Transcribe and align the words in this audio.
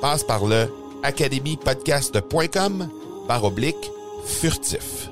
Passe 0.00 0.24
par 0.24 0.46
le 0.46 0.66
academypodcast.com 1.02 2.88
par 3.28 3.44
oblique 3.44 3.90
furtif. 4.24 5.08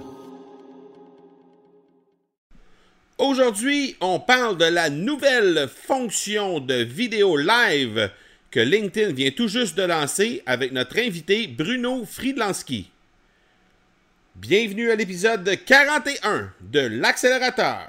Aujourd'hui, 3.19 3.97
on 4.00 4.19
parle 4.19 4.56
de 4.56 4.64
la 4.64 4.89
nouvelle 4.89 5.69
fonction 5.69 6.61
de 6.61 6.75
vidéo 6.75 7.36
live 7.36 8.11
que 8.50 8.61
LinkedIn 8.61 9.12
vient 9.12 9.30
tout 9.30 9.48
juste 9.48 9.77
de 9.77 9.83
lancer 9.83 10.42
avec 10.47 10.72
notre 10.72 10.98
invité 10.98 11.47
Bruno 11.48 12.06
Friedlanski. 12.06 12.91
Bienvenue 14.36 14.91
à 14.91 14.95
l'épisode 14.95 15.50
41 15.67 16.50
de 16.62 16.80
l'accélérateur. 16.80 17.89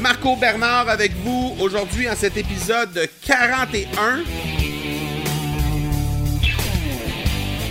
Marco 0.00 0.36
Bernard 0.36 0.88
avec 0.88 1.12
vous 1.24 1.56
aujourd'hui 1.60 2.08
en 2.08 2.14
cet 2.14 2.36
épisode 2.36 3.08
41. 3.26 4.22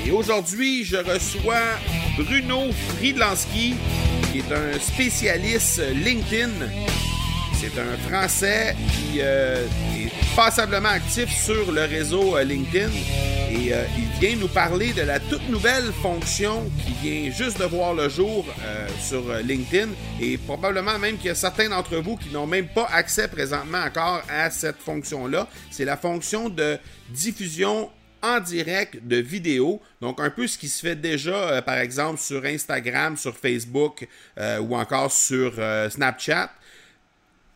Et 0.05 0.11
aujourd'hui, 0.11 0.83
je 0.83 0.97
reçois 0.97 1.63
Bruno 2.17 2.71
Friedlanski, 2.71 3.75
qui 4.31 4.39
est 4.39 4.51
un 4.51 4.79
spécialiste 4.79 5.81
LinkedIn. 5.93 6.49
C'est 7.59 7.79
un 7.79 7.97
Français 8.09 8.75
qui 8.89 9.19
euh, 9.21 9.65
passablement 10.37 10.89
actif 10.89 11.35
sur 11.35 11.71
le 11.71 11.85
réseau 11.85 12.37
euh, 12.37 12.43
LinkedIn 12.43 12.91
et 12.91 13.73
euh, 13.73 13.83
il 13.97 14.19
vient 14.19 14.35
nous 14.35 14.47
parler 14.47 14.93
de 14.93 15.01
la 15.01 15.19
toute 15.19 15.49
nouvelle 15.49 15.91
fonction 15.99 16.69
qui 16.85 16.93
vient 17.01 17.31
juste 17.31 17.59
de 17.59 17.65
voir 17.65 17.95
le 17.95 18.07
jour 18.07 18.45
sur 19.01 19.33
LinkedIn 19.43 19.89
et 20.21 20.37
probablement 20.37 20.99
même 20.99 21.17
qu'il 21.17 21.25
y 21.25 21.29
a 21.31 21.35
certains 21.35 21.69
d'entre 21.69 21.95
vous 21.97 22.17
qui 22.17 22.29
n'ont 22.29 22.45
même 22.45 22.67
pas 22.67 22.87
accès 22.93 23.27
présentement 23.27 23.79
encore 23.79 24.21
à 24.29 24.51
cette 24.51 24.77
fonction-là. 24.77 25.47
C'est 25.71 25.85
la 25.85 25.97
fonction 25.97 26.49
de 26.49 26.77
diffusion 27.09 27.89
en 28.21 28.39
direct 28.39 29.07
de 29.07 29.17
vidéos. 29.17 29.81
Donc, 30.01 30.19
un 30.19 30.29
peu 30.29 30.45
ce 30.45 30.59
qui 30.59 30.69
se 30.69 30.81
fait 30.81 30.95
déjà, 30.95 31.61
par 31.63 31.77
exemple, 31.77 32.19
sur 32.19 32.45
Instagram, 32.45 33.17
sur 33.17 33.35
Facebook 33.35 34.07
ou 34.37 34.75
encore 34.75 35.11
sur 35.11 35.53
Snapchat. 35.89 36.51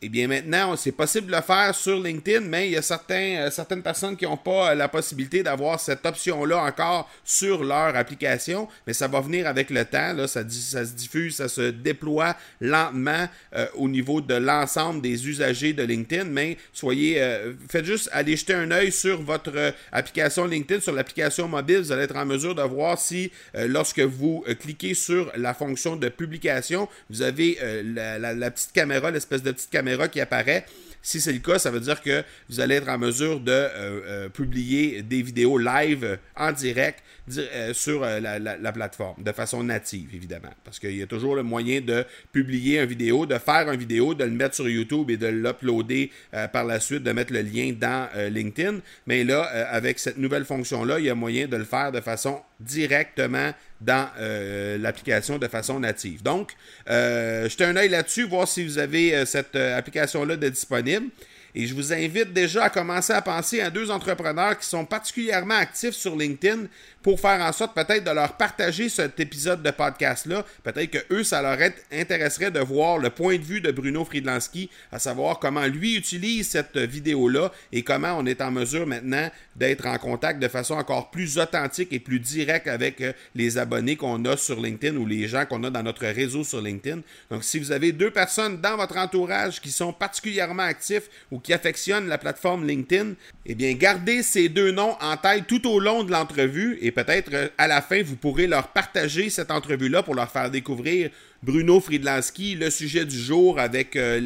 Eh 0.04 0.10
bien, 0.10 0.28
maintenant, 0.28 0.76
c'est 0.76 0.94
possible 0.94 1.28
de 1.28 1.36
le 1.36 1.44
faire 1.44 1.76
sur 1.76 2.00
LinkedIn, 2.00 2.40
mais 2.40 2.70
il 2.70 2.72
y 2.72 2.76
a 2.76 2.80
euh, 2.80 3.52
certaines 3.52 3.84
personnes 3.84 4.18
qui 4.18 4.26
n'ont 4.26 4.36
pas 4.36 4.72
euh, 4.72 4.74
la 4.74 4.88
possibilité 4.88 5.44
d'avoir 5.44 5.80
cette 5.80 6.04
option-là 6.04 6.64
encore 6.64 7.08
sur 7.24 7.64
leur 7.64 7.96
application, 7.96 8.68
mais 8.88 8.94
ça 8.94 9.08
va 9.08 9.22
venir 9.22 9.46
avec 9.46 9.70
le 9.70 9.86
temps. 9.86 10.26
Ça, 10.26 10.42
se 10.42 10.96
diffuse, 10.96 11.36
ça 11.36 11.48
se 11.48 11.70
déploie 11.70 12.36
lentement 12.62 13.30
euh, 13.56 13.68
au 13.76 13.88
niveau 13.88 14.22
de 14.22 14.34
l'ensemble 14.34 15.04
des 15.04 15.28
usagers 15.30 15.74
de 15.74 15.84
LinkedIn. 15.84 16.24
Mais 16.24 16.58
soyez, 16.74 17.22
faites 17.70 17.86
juste 17.86 18.10
aller 18.12 18.36
jeter 18.36 18.56
un 18.56 18.72
œil 18.72 18.92
sur 18.92 19.22
votre 19.22 19.76
application 19.92 20.46
LinkedIn, 20.46 20.82
sur 20.82 20.94
l'application 20.94 21.48
mobile. 21.48 21.82
Vous 21.82 21.92
allez 21.92 22.06
être 22.06 22.18
en 22.18 22.26
mesure 22.26 22.56
de 22.56 22.64
voir 22.64 22.98
si, 22.98 23.32
lorsque 23.54 24.00
vous 24.00 24.44
cliquez 24.60 24.96
sur 24.96 25.32
la 25.36 25.54
fonction 25.54 25.96
de 25.96 26.10
publication, 26.10 26.90
vous 27.12 27.22
avez 27.22 27.60
la 27.94 28.50
petite 28.50 28.72
caméra, 28.72 29.12
l'espèce 29.12 29.44
de 29.44 29.52
petite 29.52 29.70
caméra 29.70 29.91
qui 30.12 30.22
apparaît. 30.22 30.66
Si 31.03 31.19
c'est 31.19 31.34
le 31.34 31.40
cas, 31.40 31.57
ça 31.57 31.72
veut 31.72 31.79
dire 31.79 32.02
que 32.02 32.24
vous 32.50 32.59
allez 32.59 32.75
être 32.75 32.90
en 32.90 32.97
mesure 32.97 33.40
de 33.40 33.52
euh, 33.52 33.69
euh, 33.75 34.29
publier 34.29 35.02
des 35.02 35.24
vidéos 35.24 35.57
live 35.57 36.19
en 36.35 36.52
direct 36.52 37.03
euh, 37.38 37.74
sur 37.74 38.02
la, 38.02 38.72
plateforme, 38.72 39.24
de 39.24 39.31
façon 39.31 39.63
native, 39.63 40.09
évidemment. 40.13 40.52
Parce 40.63 40.78
qu'il 40.78 40.96
y 40.96 41.02
a 41.02 41.07
toujours 41.07 41.35
le 41.35 41.44
moyen 41.44 41.81
de 41.81 42.06
publier 42.31 42.79
une 42.79 42.85
vidéo, 42.85 43.25
de 43.25 43.38
faire 43.40 43.72
une 43.72 43.79
vidéo, 43.79 44.13
de 44.13 44.24
le 44.25 44.31
mettre 44.31 44.56
sur 44.56 44.69
YouTube 44.69 45.09
et 45.09 45.18
de 45.18 45.28
l'uploader 45.28 46.12
par 46.53 46.66
la 46.66 46.79
suite, 46.79 47.03
de 47.03 47.12
mettre 47.12 47.34
le 47.34 47.41
lien 47.41 47.73
dans 47.73 48.09
LinkedIn. 48.29 48.79
Mais 49.08 49.23
là, 49.23 49.41
avec 49.72 49.97
cette 49.97 50.18
nouvelle 50.18 50.46
fonction-là, 50.46 51.00
il 51.00 51.06
y 51.06 51.09
a 51.09 51.16
moyen 51.16 51.47
de 51.47 51.58
le 51.58 51.66
faire 51.66 51.91
de 51.91 52.02
façon 52.02 52.41
directement 52.59 53.52
dans 53.81 54.08
euh, 54.19 54.78
l'application 54.78 55.38
de 55.38 55.47
façon 55.47 55.80
native. 55.80 56.22
Donc, 56.22 56.53
euh, 56.90 57.50
jetez 57.50 57.66
un 57.66 57.75
œil 57.75 57.90
là-dessus, 57.90 58.24
voir 58.24 58.47
si 58.47 58.64
vous 58.64 58.78
avez 58.78 59.16
euh, 59.16 59.25
cette 59.25 59.56
application-là 59.56 60.38
de 60.38 60.50
disponible. 60.50 61.08
Et 61.53 61.68
je 61.68 61.74
vous 61.74 61.91
invite 61.91 62.31
déjà 62.31 62.66
à 62.66 62.70
commencer 62.70 63.12
à 63.12 63.22
penser 63.22 63.59
à 63.59 63.70
deux 63.70 63.91
entrepreneurs 63.91 64.58
qui 64.58 64.66
sont 64.66 64.86
particulièrement 64.86 65.56
actifs 65.56 65.96
sur 65.96 66.16
LinkedIn 66.16 66.68
pour 67.04 67.20
faire 67.20 67.42
en 67.42 67.52
sorte 67.52 67.74
peut-être 67.74 68.04
de 68.04 68.12
leur 68.12 68.38
partager 68.38 68.90
cet 68.90 69.20
épisode 69.20 69.64
de 69.64 69.72
podcast-là. 69.72 70.46
Peut-être 70.64 70.92
que 70.92 71.14
eux, 71.14 71.24
ça 71.24 71.42
leur 71.42 71.58
intéresserait 71.92 72.52
de 72.52 72.60
voir 72.60 72.98
le 72.98 73.10
point 73.10 73.38
de 73.38 73.44
vue 73.44 73.62
de 73.62 73.72
Bruno 73.72 74.06
Friedlanski, 74.06 74.70
à 74.92 75.00
savoir 75.00 75.40
comment 75.40 75.66
lui 75.66 75.96
utilise 75.96 76.50
cette 76.50 76.78
vidéo-là 76.78 77.52
et 77.72 77.84
comment 77.84 78.18
on 78.18 78.26
est 78.26 78.42
en 78.42 78.52
mesure 78.52 78.86
maintenant 78.86 79.30
d'être 79.56 79.86
en 79.88 79.98
contact 79.98 80.40
de 80.42 80.48
façon 80.48 80.76
encore 80.76 81.12
plus 81.12 81.38
authentique 81.38 81.92
et 81.92 82.00
plus 82.00 82.20
directe 82.20 82.68
avec 82.68 83.02
euh, 83.02 83.12
les 83.36 83.58
abonnés 83.58 83.96
qu'on 83.96 84.24
a 84.26 84.38
sur 84.38 84.62
LinkedIn 84.62 84.96
ou 84.96 85.06
les 85.06 85.28
gens 85.28 85.46
qu'on 85.46 85.64
a 85.64 85.70
dans 85.70 85.84
notre 85.84 86.06
réseau 86.06 86.44
sur 86.44 86.62
LinkedIn. 86.62 87.02
Donc, 87.30 87.44
si 87.44 87.59
vous 87.59 87.72
avez 87.72 87.92
deux 87.92 88.12
personnes 88.12 88.62
dans 88.62 88.78
votre 88.78 88.97
entourage 88.97 89.59
qui 89.59 89.72
sont 89.72 89.92
particulièrement 89.92 90.64
actifs 90.64 91.09
ou 91.32 91.40
qui 91.40 91.54
affectionnent 91.54 92.08
la 92.08 92.18
plateforme 92.18 92.66
LinkedIn, 92.66 93.14
eh 93.46 93.56
bien, 93.56 93.74
gardez 93.74 94.24
ces 94.24 94.50
deux 94.50 94.72
noms 94.72 94.96
en 95.02 95.18
tête 95.18 95.47
tout 95.47 95.68
au 95.68 95.80
long 95.80 96.04
de 96.04 96.12
l'entrevue 96.12 96.78
et 96.82 96.91
Et 96.91 96.93
peut-être 96.93 97.34
euh, 97.34 97.47
à 97.58 97.70
la 97.70 97.82
fin, 97.82 98.03
vous 98.03 98.17
pourrez 98.17 98.47
leur 98.47 98.67
partager 98.67 99.29
cette 99.29 99.49
entrevue-là 99.49 100.03
pour 100.03 100.14
leur 100.14 100.29
faire 100.29 100.52
découvrir 100.52 101.09
Bruno 101.41 101.79
Friedlanski, 101.79 102.55
le 102.55 102.70
sujet 102.70 103.05
du 103.05 103.17
jour 103.17 103.59
avec 103.59 103.96
euh, 103.96 104.20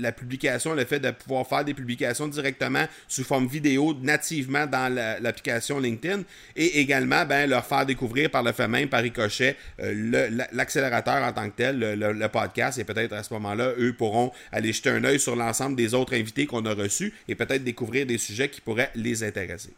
la, 0.00 0.12
publication, 0.12 0.74
le 0.74 0.84
fait 0.84 1.00
de 1.00 1.10
pouvoir 1.12 1.46
faire 1.46 1.64
des 1.64 1.72
publications 1.72 2.28
directement 2.28 2.84
sous 3.08 3.24
forme 3.24 3.46
vidéo 3.46 3.94
nativement 4.02 4.66
dans 4.66 4.92
l'application 4.94 5.80
LinkedIn 5.80 6.24
et 6.56 6.80
également 6.80 7.24
ben, 7.24 7.48
leur 7.48 7.64
faire 7.64 7.86
découvrir 7.86 8.30
par 8.30 8.42
le 8.42 8.52
fait 8.52 8.68
même, 8.68 8.90
par 8.90 9.00
ricochet, 9.00 9.56
euh, 9.80 10.44
l'accélérateur 10.52 11.22
en 11.24 11.32
tant 11.32 11.48
que 11.48 11.56
tel, 11.56 11.78
le, 11.78 12.28
podcast 12.28 12.78
et 12.78 12.84
peut-être 12.84 13.14
à 13.14 13.22
ce 13.22 13.32
moment-là, 13.32 13.72
eux 13.78 13.94
pourront 13.94 14.30
aller 14.52 14.74
jeter 14.74 14.90
un 14.90 15.04
œil 15.04 15.18
sur 15.18 15.36
l'ensemble 15.36 15.74
des 15.74 15.94
autres 15.94 16.12
invités 16.14 16.44
qu'on 16.44 16.66
a 16.66 16.74
reçus 16.74 17.14
et 17.28 17.34
peut-être 17.34 17.64
découvrir 17.64 18.04
des 18.04 18.18
sujets 18.18 18.50
qui 18.50 18.60
pourraient 18.60 18.90
les 18.94 19.24
intéresser. 19.24 19.70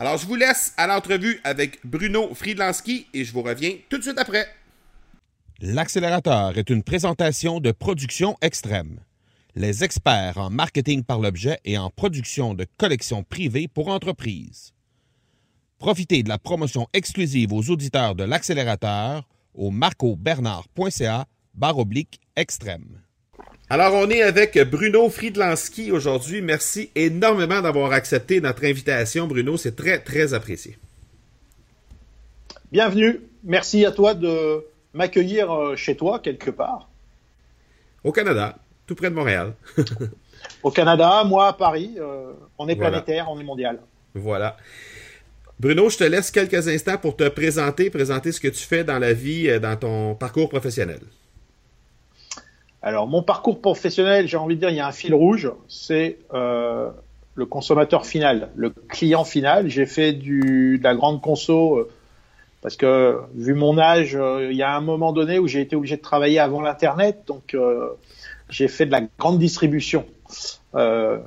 Alors, 0.00 0.16
je 0.16 0.26
vous 0.26 0.34
laisse 0.34 0.72
à 0.78 0.86
l'entrevue 0.86 1.42
avec 1.44 1.78
Bruno 1.84 2.34
Friedlanski 2.34 3.06
et 3.12 3.22
je 3.22 3.34
vous 3.34 3.42
reviens 3.42 3.74
tout 3.90 3.98
de 3.98 4.02
suite 4.02 4.18
après. 4.18 4.48
L'accélérateur 5.60 6.56
est 6.56 6.70
une 6.70 6.82
présentation 6.82 7.60
de 7.60 7.70
production 7.70 8.34
extrême. 8.40 9.00
Les 9.54 9.84
experts 9.84 10.38
en 10.38 10.48
marketing 10.48 11.04
par 11.04 11.18
l'objet 11.18 11.60
et 11.66 11.76
en 11.76 11.90
production 11.90 12.54
de 12.54 12.66
collections 12.78 13.24
privées 13.24 13.68
pour 13.68 13.88
entreprises. 13.88 14.72
Profitez 15.78 16.22
de 16.22 16.30
la 16.30 16.38
promotion 16.38 16.88
exclusive 16.94 17.52
aux 17.52 17.68
auditeurs 17.68 18.14
de 18.14 18.24
l'accélérateur 18.24 19.28
au 19.52 19.70
marcobernard.ca 19.70 21.26
barre 21.52 21.78
oblique 21.78 22.22
extrême. 22.36 23.02
Alors, 23.72 23.94
on 23.94 24.10
est 24.10 24.20
avec 24.20 24.58
Bruno 24.68 25.08
Friedlanski 25.08 25.92
aujourd'hui. 25.92 26.42
Merci 26.42 26.90
énormément 26.96 27.60
d'avoir 27.60 27.92
accepté 27.92 28.40
notre 28.40 28.64
invitation, 28.64 29.28
Bruno. 29.28 29.56
C'est 29.56 29.76
très, 29.76 30.00
très 30.00 30.34
apprécié. 30.34 30.76
Bienvenue. 32.72 33.20
Merci 33.44 33.86
à 33.86 33.92
toi 33.92 34.14
de 34.14 34.64
m'accueillir 34.92 35.52
euh, 35.52 35.76
chez 35.76 35.96
toi 35.96 36.18
quelque 36.18 36.50
part. 36.50 36.90
Au 38.02 38.10
Canada, 38.10 38.56
tout 38.88 38.96
près 38.96 39.08
de 39.08 39.14
Montréal. 39.14 39.54
Au 40.64 40.72
Canada, 40.72 41.22
moi 41.22 41.46
à 41.46 41.52
Paris. 41.52 41.94
Euh, 41.96 42.32
on 42.58 42.66
est 42.66 42.74
planétaire, 42.74 43.30
on 43.30 43.38
est 43.38 43.44
mondial. 43.44 43.78
Voilà. 44.14 44.56
Bruno, 45.60 45.88
je 45.90 45.98
te 45.98 46.04
laisse 46.04 46.32
quelques 46.32 46.66
instants 46.66 46.98
pour 46.98 47.16
te 47.16 47.28
présenter, 47.28 47.88
présenter 47.88 48.32
ce 48.32 48.40
que 48.40 48.48
tu 48.48 48.64
fais 48.64 48.82
dans 48.82 48.98
la 48.98 49.12
vie, 49.12 49.48
euh, 49.48 49.60
dans 49.60 49.76
ton 49.76 50.16
parcours 50.16 50.48
professionnel. 50.48 50.98
Alors, 52.82 53.06
mon 53.06 53.22
parcours 53.22 53.60
professionnel, 53.60 54.26
j'ai 54.26 54.36
envie 54.36 54.54
de 54.54 54.60
dire, 54.60 54.70
il 54.70 54.76
y 54.76 54.80
a 54.80 54.86
un 54.86 54.92
fil 54.92 55.14
rouge, 55.14 55.52
c'est 55.68 56.18
le 56.32 57.46
consommateur 57.46 58.06
final, 58.06 58.50
le 58.56 58.70
client 58.70 59.24
final. 59.24 59.68
J'ai 59.68 59.86
fait 59.86 60.12
du, 60.12 60.78
de 60.78 60.84
la 60.84 60.94
grande 60.94 61.20
conso 61.20 61.86
parce 62.62 62.76
que 62.76 63.18
vu 63.34 63.54
mon 63.54 63.78
âge, 63.78 64.14
euh, 64.14 64.48
il 64.50 64.56
y 64.56 64.62
a 64.62 64.74
un 64.76 64.80
moment 64.80 65.12
donné 65.12 65.38
où 65.38 65.46
j'ai 65.46 65.60
été 65.60 65.76
obligé 65.76 65.96
de 65.96 66.02
travailler 66.02 66.38
avant 66.38 66.60
l'Internet, 66.60 67.22
donc 67.26 67.54
euh, 67.54 67.88
j'ai 68.50 68.68
fait 68.68 68.84
de 68.84 68.90
la 68.90 69.02
grande 69.18 69.38
distribution 69.38 70.04
euh, 70.74 71.18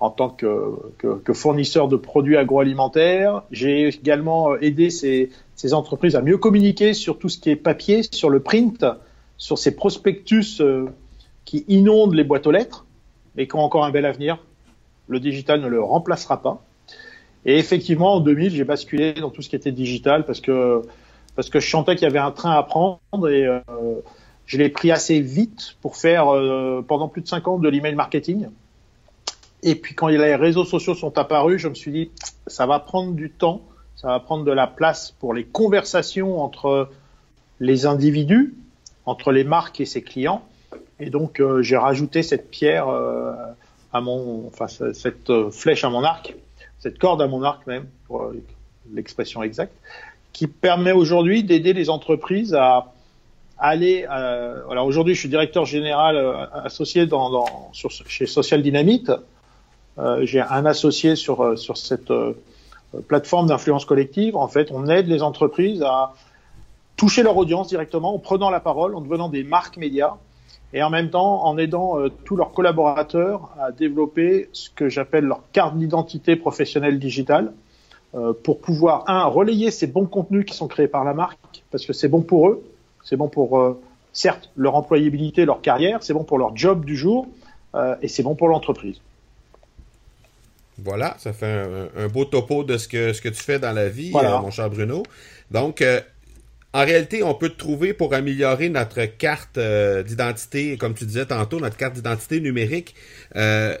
en 0.00 0.10
tant 0.10 0.30
que, 0.30 0.76
que, 0.96 1.18
que, 1.18 1.32
fournisseur 1.34 1.88
de 1.88 1.96
produits 1.96 2.38
agroalimentaires. 2.38 3.42
J'ai 3.50 3.88
également 3.88 4.56
aidé 4.56 4.88
ces, 4.88 5.30
ces, 5.56 5.74
entreprises 5.74 6.16
à 6.16 6.22
mieux 6.22 6.38
communiquer 6.38 6.94
sur 6.94 7.18
tout 7.18 7.28
ce 7.28 7.38
qui 7.38 7.50
est 7.50 7.56
papier, 7.56 8.02
sur 8.02 8.30
le 8.30 8.40
print, 8.40 8.86
sur 9.38 9.58
ces 9.58 9.74
prospectus 9.74 10.60
qui 11.44 11.64
inondent 11.68 12.14
les 12.14 12.24
boîtes 12.24 12.46
aux 12.46 12.50
lettres, 12.50 12.84
mais 13.36 13.46
qui 13.46 13.54
ont 13.54 13.60
encore 13.60 13.84
un 13.84 13.90
bel 13.90 14.04
avenir. 14.04 14.38
Le 15.06 15.20
digital 15.20 15.62
ne 15.62 15.68
le 15.68 15.82
remplacera 15.82 16.42
pas. 16.42 16.62
Et 17.46 17.56
effectivement, 17.56 18.16
en 18.16 18.20
2000, 18.20 18.50
j'ai 18.50 18.64
basculé 18.64 19.14
dans 19.14 19.30
tout 19.30 19.40
ce 19.40 19.48
qui 19.48 19.56
était 19.56 19.72
digital 19.72 20.26
parce 20.26 20.40
que 20.40 20.82
parce 21.36 21.50
que 21.50 21.60
je 21.60 21.70
sentais 21.70 21.94
qu'il 21.94 22.02
y 22.02 22.10
avait 22.10 22.18
un 22.18 22.32
train 22.32 22.50
à 22.50 22.62
prendre 22.64 22.98
et 23.28 23.46
euh, 23.46 23.60
je 24.44 24.58
l'ai 24.58 24.68
pris 24.68 24.90
assez 24.90 25.20
vite 25.20 25.76
pour 25.80 25.96
faire 25.96 26.34
euh, 26.34 26.84
pendant 26.86 27.06
plus 27.06 27.22
de 27.22 27.28
cinq 27.28 27.46
ans 27.46 27.58
de 27.58 27.68
l'email 27.68 27.94
marketing. 27.94 28.48
Et 29.62 29.76
puis 29.76 29.94
quand 29.94 30.08
les 30.08 30.34
réseaux 30.34 30.64
sociaux 30.64 30.94
sont 30.94 31.16
apparus, 31.16 31.60
je 31.60 31.68
me 31.68 31.74
suis 31.74 31.92
dit 31.92 32.10
ça 32.48 32.66
va 32.66 32.80
prendre 32.80 33.12
du 33.12 33.30
temps, 33.30 33.62
ça 33.94 34.08
va 34.08 34.20
prendre 34.20 34.44
de 34.44 34.52
la 34.52 34.66
place 34.66 35.14
pour 35.20 35.32
les 35.32 35.44
conversations 35.44 36.42
entre 36.42 36.90
les 37.60 37.86
individus, 37.86 38.54
entre 39.08 39.32
les 39.32 39.44
marques 39.44 39.80
et 39.80 39.86
ses 39.86 40.02
clients. 40.02 40.42
Et 41.00 41.10
donc 41.10 41.40
euh, 41.40 41.62
j'ai 41.62 41.76
rajouté 41.76 42.22
cette 42.22 42.50
pierre 42.50 42.88
à 43.92 44.00
mon, 44.00 44.46
enfin 44.46 44.66
cette 44.68 45.32
flèche 45.50 45.84
à 45.84 45.90
mon 45.90 46.04
arc 46.04 46.34
cette 46.78 46.98
corde 46.98 47.20
à 47.20 47.26
mon 47.26 47.42
arc 47.42 47.66
même, 47.66 47.86
pour 48.06 48.22
euh, 48.22 48.42
l'expression 48.92 49.42
exacte, 49.42 49.74
qui 50.32 50.46
permet 50.46 50.92
aujourd'hui 50.92 51.42
d'aider 51.42 51.72
les 51.72 51.90
entreprises 51.90 52.54
à 52.54 52.92
aller. 53.58 54.06
Euh, 54.08 54.62
alors 54.70 54.86
aujourd'hui, 54.86 55.14
je 55.14 55.20
suis 55.20 55.28
directeur 55.28 55.64
général 55.64 56.16
euh, 56.16 56.46
associé 56.52 57.08
chez 58.06 58.26
Social 58.26 58.62
Dynamite. 58.62 59.12
Euh, 59.98 60.24
J'ai 60.24 60.40
un 60.40 60.64
associé 60.64 61.16
sur 61.16 61.58
sur 61.58 61.76
cette 61.76 62.12
plateforme 63.08 63.48
d'influence 63.48 63.84
collective. 63.84 64.36
En 64.36 64.48
fait, 64.48 64.70
on 64.70 64.88
aide 64.88 65.08
les 65.08 65.22
entreprises 65.22 65.82
à 65.82 66.14
toucher 66.98 67.22
leur 67.22 67.36
audience 67.38 67.68
directement 67.68 68.14
en 68.14 68.18
prenant 68.18 68.50
la 68.50 68.60
parole, 68.60 68.94
en 68.94 69.00
devenant 69.00 69.30
des 69.30 69.44
marques 69.44 69.78
médias 69.78 70.16
et 70.74 70.82
en 70.82 70.90
même 70.90 71.08
temps 71.08 71.46
en 71.46 71.56
aidant 71.56 71.98
euh, 71.98 72.10
tous 72.24 72.36
leurs 72.36 72.52
collaborateurs 72.52 73.54
à 73.58 73.72
développer 73.72 74.50
ce 74.52 74.68
que 74.68 74.90
j'appelle 74.90 75.24
leur 75.24 75.42
carte 75.52 75.78
d'identité 75.78 76.36
professionnelle 76.36 76.98
digitale 76.98 77.54
euh, 78.14 78.32
pour 78.42 78.60
pouvoir, 78.60 79.04
un, 79.06 79.24
relayer 79.24 79.70
ces 79.70 79.86
bons 79.86 80.06
contenus 80.06 80.44
qui 80.44 80.54
sont 80.54 80.66
créés 80.66 80.88
par 80.88 81.04
la 81.04 81.14
marque, 81.14 81.62
parce 81.70 81.86
que 81.86 81.92
c'est 81.92 82.08
bon 82.08 82.20
pour 82.20 82.48
eux, 82.48 82.64
c'est 83.04 83.16
bon 83.16 83.28
pour, 83.28 83.58
euh, 83.58 83.80
certes, 84.12 84.50
leur 84.56 84.74
employabilité, 84.74 85.44
leur 85.44 85.62
carrière, 85.62 86.02
c'est 86.02 86.14
bon 86.14 86.24
pour 86.24 86.36
leur 86.36 86.54
job 86.56 86.84
du 86.84 86.96
jour, 86.96 87.26
et 88.02 88.08
c'est 88.08 88.24
bon 88.24 88.34
pour 88.34 88.48
l'entreprise. 88.48 89.00
Voilà, 90.78 91.14
ça 91.18 91.32
fait 91.32 91.90
un, 91.96 92.08
beau 92.08 92.24
topo 92.24 92.64
de 92.64 92.76
ce 92.76 92.88
que, 92.88 93.12
ce 93.12 93.22
que 93.22 93.28
tu 93.28 93.40
fais 93.40 93.60
dans 93.60 93.72
la 93.72 93.88
vie, 93.88 94.10
mon 94.10 94.50
cher 94.50 94.68
Bruno. 94.68 95.04
Donc, 95.52 95.80
en 96.74 96.84
réalité, 96.84 97.22
on 97.22 97.34
peut 97.34 97.48
trouver 97.48 97.94
pour 97.94 98.12
améliorer 98.14 98.68
notre 98.68 99.04
carte 99.04 99.56
euh, 99.56 100.02
d'identité, 100.02 100.76
comme 100.76 100.94
tu 100.94 101.06
disais 101.06 101.24
tantôt, 101.24 101.60
notre 101.60 101.76
carte 101.78 101.94
d'identité 101.94 102.40
numérique. 102.40 102.94
Euh, 103.36 103.74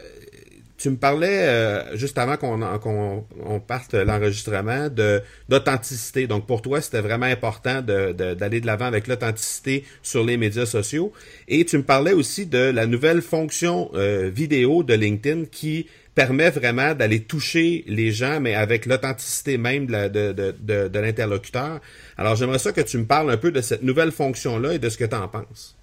tu 0.78 0.90
me 0.90 0.96
parlais 0.96 1.48
euh, 1.48 1.96
juste 1.96 2.16
avant 2.18 2.36
qu'on 2.36 3.24
on 3.44 3.60
parte 3.60 3.94
l'enregistrement 3.94 4.88
de 4.88 5.20
d'authenticité. 5.48 6.28
Donc 6.28 6.46
pour 6.46 6.62
toi, 6.62 6.80
c'était 6.80 7.00
vraiment 7.00 7.26
important 7.26 7.82
d'aller 7.82 8.14
de, 8.14 8.34
de, 8.34 8.60
de 8.60 8.66
l'avant 8.66 8.84
avec 8.84 9.08
l'authenticité 9.08 9.84
sur 10.02 10.24
les 10.24 10.36
médias 10.36 10.66
sociaux. 10.66 11.12
Et 11.48 11.64
tu 11.64 11.78
me 11.78 11.82
parlais 11.82 12.12
aussi 12.12 12.46
de 12.46 12.58
la 12.58 12.86
nouvelle 12.86 13.22
fonction 13.22 13.90
vidéo 14.32 14.84
de 14.84 14.94
LinkedIn 14.94 15.46
qui 15.50 15.88
permet 16.18 16.50
vraiment 16.50 16.96
d'aller 16.96 17.20
toucher 17.22 17.84
les 17.86 18.10
gens, 18.10 18.40
mais 18.40 18.56
avec 18.56 18.86
l'authenticité 18.86 19.56
même 19.56 19.86
de, 19.86 20.08
de, 20.08 20.88
de, 20.88 20.98
l'interlocuteur. 20.98 21.78
Alors, 22.16 22.34
j'aimerais 22.34 22.58
ça 22.58 22.72
que 22.72 22.80
tu 22.80 22.98
me 22.98 23.04
parles 23.04 23.30
un 23.30 23.36
peu 23.36 23.52
de 23.52 23.60
cette 23.60 23.84
nouvelle 23.84 24.10
fonction-là 24.10 24.74
et 24.74 24.80
de 24.80 24.88
ce 24.88 24.98
que 24.98 25.04
tu 25.04 25.14
en 25.14 25.28
penses. 25.28 25.76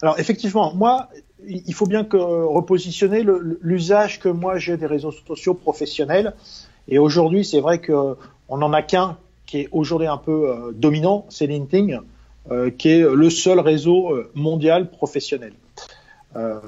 Alors, 0.00 0.18
effectivement, 0.18 0.72
moi, 0.74 1.10
il 1.46 1.74
faut 1.74 1.84
bien 1.84 2.06
repositionner 2.10 3.22
l'usage 3.60 4.18
que 4.18 4.30
moi 4.30 4.56
j'ai 4.56 4.78
des 4.78 4.86
réseaux 4.86 5.12
sociaux 5.12 5.52
professionnels. 5.52 6.32
Et 6.88 6.98
aujourd'hui, 6.98 7.44
c'est 7.44 7.60
vrai 7.60 7.80
que 7.80 8.16
on 8.48 8.56
n'en 8.56 8.72
a 8.72 8.80
qu'un 8.80 9.18
qui 9.44 9.60
est 9.60 9.68
aujourd'hui 9.72 10.06
un 10.06 10.16
peu 10.16 10.48
euh, 10.48 10.72
dominant, 10.72 11.26
c'est 11.28 11.46
LinkedIn, 11.46 12.00
euh, 12.50 12.70
qui 12.70 12.88
est 12.88 13.02
le 13.02 13.28
seul 13.28 13.60
réseau 13.60 14.14
euh, 14.14 14.30
mondial 14.34 14.90
professionnel. 14.90 15.52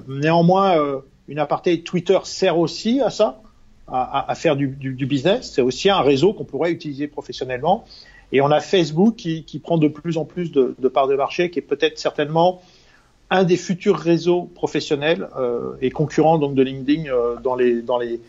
néanmoins, 0.06 1.02
une 1.28 1.38
aparté 1.38 1.82
Twitter 1.82 2.18
sert 2.24 2.58
aussi 2.58 3.00
à 3.00 3.10
ça, 3.10 3.40
à, 3.88 4.30
à 4.30 4.34
faire 4.34 4.56
du, 4.56 4.68
du, 4.68 4.94
du 4.94 5.06
business. 5.06 5.52
C'est 5.52 5.62
aussi 5.62 5.90
un 5.90 6.00
réseau 6.00 6.32
qu'on 6.32 6.44
pourrait 6.44 6.72
utiliser 6.72 7.08
professionnellement. 7.08 7.84
Et 8.32 8.40
on 8.40 8.50
a 8.50 8.60
Facebook 8.60 9.16
qui, 9.16 9.44
qui 9.44 9.58
prend 9.58 9.78
de 9.78 9.88
plus 9.88 10.16
en 10.16 10.24
plus 10.24 10.50
de, 10.50 10.74
de 10.78 10.88
parts 10.88 11.08
de 11.08 11.14
marché, 11.14 11.50
qui 11.50 11.58
est 11.60 11.62
peut-être 11.62 11.98
certainement 11.98 12.62
un 13.30 13.44
des 13.44 13.56
futurs 13.56 13.96
réseaux 13.96 14.50
professionnels 14.54 15.28
euh, 15.36 15.72
et 15.80 15.90
concurrents 15.90 16.38
donc 16.38 16.54
de 16.54 16.62
LinkedIn 16.62 17.06
euh, 17.06 17.36
dans 17.42 17.54
les 17.54 17.80
dans 17.80 17.98
les 17.98 18.20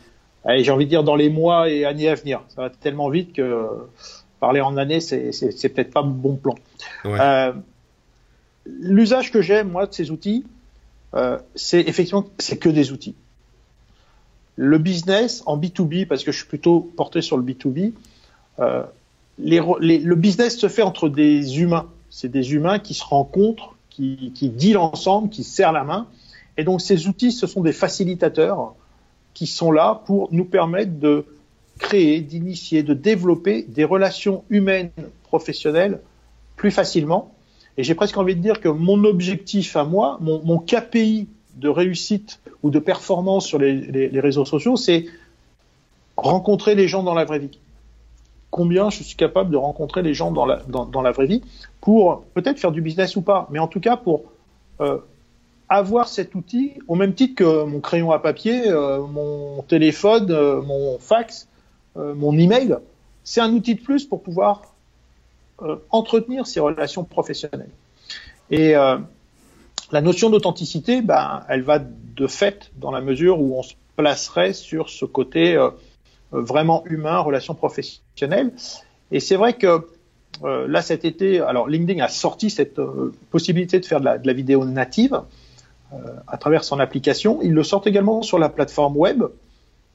j'ai 0.59 0.71
envie 0.71 0.85
de 0.85 0.89
dire 0.89 1.03
dans 1.03 1.15
les 1.15 1.29
mois 1.29 1.69
et 1.69 1.85
années 1.85 2.07
à 2.07 2.15
venir. 2.15 2.43
Ça 2.49 2.61
va 2.61 2.69
tellement 2.69 3.09
vite 3.09 3.33
que 3.33 3.67
parler 4.39 4.61
en 4.61 4.77
années 4.77 5.01
c'est 5.01 5.31
c'est 5.31 5.69
peut-être 5.69 5.91
pas 5.91 6.03
bon 6.03 6.35
plan. 6.35 6.55
Ouais. 7.03 7.17
Euh, 7.19 7.51
L'usage 8.65 9.31
que 9.31 9.41
j'ai 9.41 9.63
moi 9.63 9.85
de 9.85 9.93
ces 9.93 10.11
outils, 10.11 10.45
euh, 11.15 11.37
c'est 11.55 11.81
effectivement 11.81 12.25
c'est 12.39 12.57
que 12.57 12.69
des 12.69 12.91
outils. 12.91 13.15
Le 14.55 14.77
business 14.77 15.43
en 15.45 15.57
B2B, 15.57 16.07
parce 16.07 16.23
que 16.23 16.31
je 16.31 16.37
suis 16.37 16.47
plutôt 16.47 16.79
porté 16.79 17.21
sur 17.21 17.37
le 17.37 17.43
B2B, 17.43 17.93
euh, 18.59 18.83
le 19.37 20.13
business 20.15 20.57
se 20.57 20.67
fait 20.69 20.81
entre 20.81 21.09
des 21.09 21.59
humains. 21.59 21.87
C'est 22.09 22.29
des 22.29 22.53
humains 22.53 22.79
qui 22.79 22.93
se 22.93 23.03
rencontrent, 23.03 23.75
qui, 23.89 24.31
qui 24.33 24.49
dealent 24.49 24.77
ensemble, 24.77 25.29
qui 25.29 25.43
serrent 25.43 25.73
la 25.73 25.83
main. 25.83 26.07
Et 26.57 26.63
donc 26.63 26.81
ces 26.81 27.07
outils, 27.07 27.31
ce 27.31 27.47
sont 27.47 27.61
des 27.61 27.73
facilitateurs 27.73 28.75
qui 29.33 29.47
sont 29.47 29.71
là 29.71 30.01
pour 30.05 30.29
nous 30.31 30.45
permettre 30.45 30.97
de 30.97 31.25
créer, 31.79 32.21
d'initier, 32.21 32.83
de 32.83 32.93
développer 32.93 33.63
des 33.63 33.83
relations 33.83 34.45
humaines 34.49 34.91
professionnelles 35.23 35.99
plus 36.55 36.71
facilement. 36.71 37.34
Et 37.77 37.83
j'ai 37.83 37.95
presque 37.95 38.17
envie 38.17 38.35
de 38.35 38.41
dire 38.41 38.61
que 38.61 38.69
mon 38.69 39.03
objectif 39.03 39.75
à 39.75 39.83
moi, 39.83 40.17
mon, 40.21 40.59
KPI 40.59 41.27
de 41.55 41.69
réussite 41.69 42.39
ou 42.63 42.69
de 42.69 42.79
performance 42.79 43.45
sur 43.45 43.59
les, 43.59 44.19
réseaux 44.19 44.45
sociaux, 44.45 44.75
c'est 44.75 45.05
rencontrer 46.17 46.75
les 46.75 46.87
gens 46.87 47.03
dans 47.03 47.13
la 47.13 47.25
vraie 47.25 47.39
vie. 47.39 47.59
Combien 48.49 48.89
je 48.89 49.03
suis 49.03 49.17
capable 49.17 49.51
de 49.51 49.57
rencontrer 49.57 50.01
les 50.01 50.13
gens 50.13 50.31
dans 50.31 50.45
la, 50.45 50.61
dans, 50.67 51.01
la 51.01 51.11
vraie 51.11 51.25
vie 51.25 51.41
pour 51.81 52.23
peut-être 52.33 52.59
faire 52.59 52.71
du 52.71 52.81
business 52.81 53.17
ou 53.17 53.21
pas, 53.21 53.47
mais 53.51 53.59
en 53.59 53.67
tout 53.67 53.81
cas 53.81 53.97
pour 53.97 54.23
euh, 54.79 54.99
avoir 55.69 56.07
cet 56.07 56.35
outil 56.35 56.73
au 56.87 56.95
même 56.95 57.13
titre 57.13 57.35
que 57.35 57.63
mon 57.63 57.79
crayon 57.79 58.11
à 58.11 58.19
papier, 58.19 58.67
euh, 58.67 59.01
mon 59.01 59.61
téléphone, 59.63 60.31
euh, 60.31 60.61
mon 60.61 60.99
fax, 60.99 61.47
euh, 61.97 62.13
mon 62.13 62.37
email, 62.37 62.77
c'est 63.23 63.41
un 63.41 63.51
outil 63.53 63.75
de 63.75 63.81
plus 63.81 64.05
pour 64.05 64.21
pouvoir 64.21 64.61
entretenir 65.89 66.47
ces 66.47 66.59
relations 66.59 67.03
professionnelles. 67.03 67.69
Et 68.51 68.73
la 68.73 70.01
notion 70.01 70.29
d'authenticité, 70.29 71.01
ben, 71.01 71.43
elle 71.47 71.61
va 71.61 71.79
de 71.79 72.27
fait 72.27 72.71
dans 72.77 72.91
la 72.91 73.01
mesure 73.01 73.39
où 73.39 73.57
on 73.57 73.63
se 73.63 73.73
placerait 73.95 74.53
sur 74.53 74.89
ce 74.89 75.05
côté 75.05 75.57
vraiment 76.31 76.83
humain, 76.85 77.19
relation 77.19 77.55
professionnelle. 77.55 78.51
Et 79.11 79.19
c'est 79.19 79.37
vrai 79.37 79.53
que 79.53 79.87
là 80.43 80.81
cet 80.81 81.05
été, 81.05 81.39
alors 81.39 81.67
LinkedIn 81.67 82.03
a 82.03 82.09
sorti 82.09 82.49
cette 82.49 82.81
possibilité 83.31 83.79
de 83.79 83.85
faire 83.85 84.01
de 84.01 84.27
la 84.27 84.33
vidéo 84.33 84.65
native. 84.65 85.21
Euh, 85.93 85.97
à 86.27 86.37
travers 86.37 86.63
son 86.63 86.79
application. 86.79 87.41
Ils 87.43 87.53
le 87.53 87.63
sortent 87.63 87.85
également 87.85 88.23
sur 88.23 88.39
la 88.39 88.49
plateforme 88.49 88.97
web. 88.97 89.23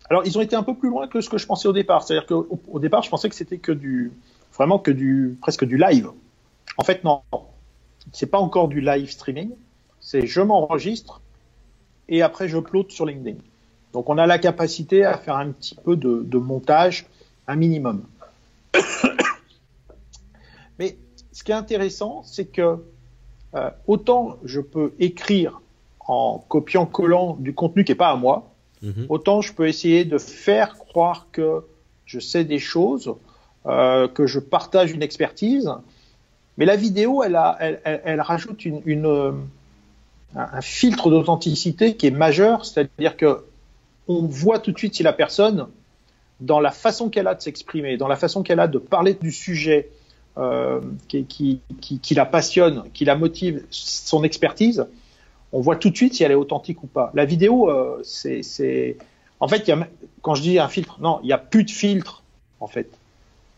Alors, 0.09 0.23
ils 0.25 0.39
ont 0.39 0.41
été 0.41 0.55
un 0.55 0.63
peu 0.63 0.75
plus 0.75 0.89
loin 0.89 1.09
que 1.09 1.21
ce 1.21 1.29
que 1.29 1.37
je 1.37 1.47
pensais 1.47 1.67
au 1.67 1.73
départ. 1.73 2.05
C'est-à-dire 2.05 2.27
qu'au 2.27 2.61
au 2.69 2.79
départ, 2.79 3.03
je 3.03 3.11
pensais 3.11 3.29
que 3.29 3.35
c'était 3.35 3.59
que 3.59 3.73
du, 3.73 4.13
vraiment 4.61 4.79
que 4.79 4.91
du, 4.91 5.39
presque 5.41 5.65
du 5.65 5.79
live. 5.79 6.11
En 6.77 6.85
fait, 6.85 7.03
non. 7.03 7.23
C'est 8.13 8.27
pas 8.27 8.39
encore 8.39 8.69
du 8.69 8.83
live 8.83 9.11
streaming. 9.11 9.53
C'est 10.01 10.27
je 10.27 10.43
m'enregistre 10.43 11.23
et 12.11 12.21
après 12.21 12.47
je 12.47 12.59
upload 12.59 12.91
sur 12.91 13.07
LinkedIn. 13.07 13.39
Donc, 13.95 14.11
on 14.11 14.19
a 14.19 14.27
la 14.27 14.39
capacité 14.39 15.03
à 15.03 15.17
faire 15.17 15.37
un 15.37 15.53
petit 15.53 15.75
peu 15.75 15.97
de, 15.97 16.23
de 16.27 16.37
montage, 16.37 17.07
un 17.49 17.57
minimum. 17.57 18.05
Mais 20.79 20.99
ce 21.33 21.43
qui 21.43 21.53
est 21.53 21.55
intéressant, 21.55 22.23
c'est 22.27 22.45
que 22.45 22.85
euh, 23.55 23.71
autant 23.87 24.37
je 24.45 24.61
peux 24.61 24.93
écrire 24.99 25.63
en 26.01 26.45
copiant-collant 26.49 27.37
du 27.41 27.55
contenu 27.55 27.85
qui 27.85 27.93
n'est 27.93 27.97
pas 27.97 28.11
à 28.11 28.17
moi, 28.17 28.51
mhm. 28.83 29.07
autant 29.09 29.41
je 29.41 29.55
peux 29.55 29.69
essayer 29.69 30.05
de 30.05 30.19
faire 30.19 30.77
croire 30.77 31.29
que 31.33 31.65
je 32.05 32.21
sais 32.21 32.45
des 32.45 32.59
choses, 32.59 33.15
euh, 33.67 34.09
que 34.09 34.27
je 34.27 34.39
partage 34.39 34.93
une 34.93 35.03
expertise. 35.03 35.71
Mais 36.59 36.65
la 36.65 36.77
vidéo, 36.77 37.23
elle, 37.23 37.37
a, 37.37 37.57
elle, 37.61 37.81
elle, 37.85 38.21
rajoute 38.21 38.65
une, 38.65 38.83
une, 38.85 39.07
euh, 39.07 39.33
un 40.35 40.61
filtre 40.61 41.11
d'authenticité 41.11 41.97
qui 41.97 42.07
est 42.07 42.13
majeur, 42.13 42.65
c'est-à-dire 42.65 43.17
que 43.17 43.45
on 44.09 44.27
voit 44.27 44.59
tout 44.59 44.73
de 44.73 44.79
suite 44.79 44.95
si 44.95 45.03
la 45.03 45.13
personne, 45.13 45.69
dans 46.41 46.61
la 46.61 46.71
façon 46.71 47.11
qu'elle 47.11 47.29
a 47.29 47.35
de 47.35 47.41
s'exprimer, 47.41 47.97
dans 47.97 48.09
la 48.09 48.17
façon 48.17 48.43
qu'elle 48.43 48.61
a 48.61 48.67
de 48.67 48.79
parler 48.79 49.15
du 49.15 49.31
sujet 49.31 49.91
euh, 50.39 50.81
qui, 51.09 51.25
qui, 51.27 51.61
qui, 52.01 52.15
la 52.15 52.25
passionne, 52.25 52.85
qui 52.95 53.05
la 53.05 53.15
motive, 53.15 53.65
son 53.71 54.25
expertise, 54.25 54.87
on 55.53 55.61
voit 55.61 55.77
tout 55.77 55.91
de 55.91 55.97
suite 55.97 56.15
si 56.15 56.25
elle 56.25 56.31
est 56.31 56.37
authentique 56.37 56.83
ou 56.83 56.87
pas. 56.87 57.11
La 57.15 57.25
vidéo, 57.25 57.69
euh, 57.69 58.01
c'est, 58.03 58.97
en 59.39 59.49
fait, 59.49 59.67
y 59.69 59.73
a, 59.73 59.89
quand 60.23 60.35
je 60.35 60.43
dis 60.43 60.59
un 60.59 60.69
filtre, 60.69 60.99
non, 61.01 61.21
il 61.23 61.27
n'y 61.27 61.33
a 61.33 61.39
plus 61.39 61.65
de 61.65 61.71
filtre, 61.71 62.23
en 62.61 62.69
fait. 62.69 62.91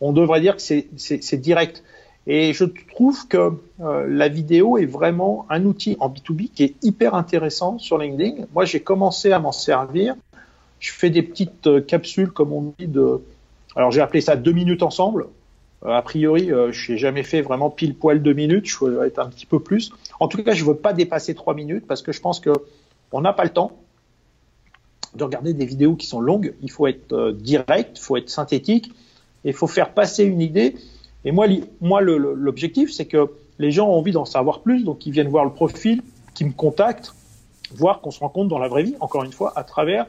On 0.04 0.12
devrait 0.12 0.40
dire 0.40 0.56
que 0.56 0.62
c'est 0.62 1.40
direct. 1.40 1.84
Et 2.26 2.52
je 2.52 2.64
trouve 2.64 3.28
que 3.28 3.52
euh, 3.80 4.06
la 4.08 4.28
vidéo 4.28 4.76
est 4.76 4.86
vraiment 4.86 5.46
un 5.48 5.64
outil 5.64 5.96
en 6.00 6.08
B2B 6.08 6.50
qui 6.50 6.64
est 6.64 6.74
hyper 6.82 7.14
intéressant 7.14 7.78
sur 7.78 7.98
LinkedIn. 7.98 8.46
Moi, 8.52 8.64
j'ai 8.64 8.80
commencé 8.80 9.30
à 9.30 9.38
m'en 9.38 9.52
servir. 9.52 10.16
Je 10.80 10.92
fais 10.92 11.08
des 11.08 11.22
petites 11.22 11.68
euh, 11.68 11.80
capsules, 11.80 12.32
comme 12.32 12.52
on 12.52 12.74
dit, 12.78 12.88
de. 12.88 13.20
Alors, 13.76 13.92
j'ai 13.92 14.00
appelé 14.00 14.20
ça 14.20 14.34
deux 14.34 14.52
minutes 14.52 14.82
ensemble. 14.82 15.28
Euh, 15.84 15.90
a 15.90 16.02
priori, 16.02 16.50
je 16.70 16.92
n'ai 16.92 16.98
jamais 16.98 17.22
fait 17.22 17.40
vraiment 17.40 17.70
pile 17.70 17.94
poil 17.94 18.22
deux 18.22 18.34
minutes. 18.34 18.66
Je 18.66 18.84
vais 18.84 19.06
être 19.06 19.20
un 19.20 19.28
petit 19.28 19.46
peu 19.46 19.60
plus. 19.60 19.92
En 20.18 20.26
tout 20.26 20.42
cas, 20.42 20.52
je 20.52 20.64
ne 20.64 20.68
veux 20.68 20.76
pas 20.76 20.92
dépasser 20.92 21.34
trois 21.34 21.54
minutes 21.54 21.86
parce 21.86 22.02
que 22.02 22.10
je 22.10 22.20
pense 22.20 22.40
que 22.40 22.50
on 23.12 23.20
n'a 23.20 23.32
pas 23.32 23.44
le 23.44 23.50
temps 23.50 23.78
de 25.14 25.22
regarder 25.22 25.54
des 25.54 25.66
vidéos 25.66 25.94
qui 25.94 26.06
sont 26.06 26.20
longues. 26.20 26.54
Il 26.60 26.72
faut 26.72 26.88
être 26.88 27.32
direct, 27.32 27.98
il 27.98 28.02
faut 28.02 28.16
être 28.16 28.30
synthétique, 28.30 28.92
il 29.44 29.54
faut 29.54 29.66
faire 29.66 29.92
passer 29.92 30.24
une 30.24 30.40
idée. 30.40 30.76
Et 31.24 31.32
moi, 31.32 31.46
moi, 31.80 32.00
l'objectif, 32.00 32.92
c'est 32.92 33.06
que 33.06 33.30
les 33.58 33.70
gens 33.70 33.88
ont 33.88 33.98
envie 33.98 34.12
d'en 34.12 34.24
savoir 34.24 34.60
plus, 34.60 34.84
donc 34.84 35.06
ils 35.06 35.12
viennent 35.12 35.28
voir 35.28 35.44
le 35.44 35.52
profil, 35.52 36.02
qu'ils 36.34 36.48
me 36.48 36.52
contactent, 36.52 37.14
voir 37.74 38.00
qu'on 38.00 38.10
se 38.10 38.20
rencontre 38.20 38.48
dans 38.48 38.58
la 38.58 38.68
vraie 38.68 38.82
vie. 38.82 38.96
Encore 39.00 39.24
une 39.24 39.32
fois, 39.32 39.52
à 39.56 39.64
travers 39.64 40.06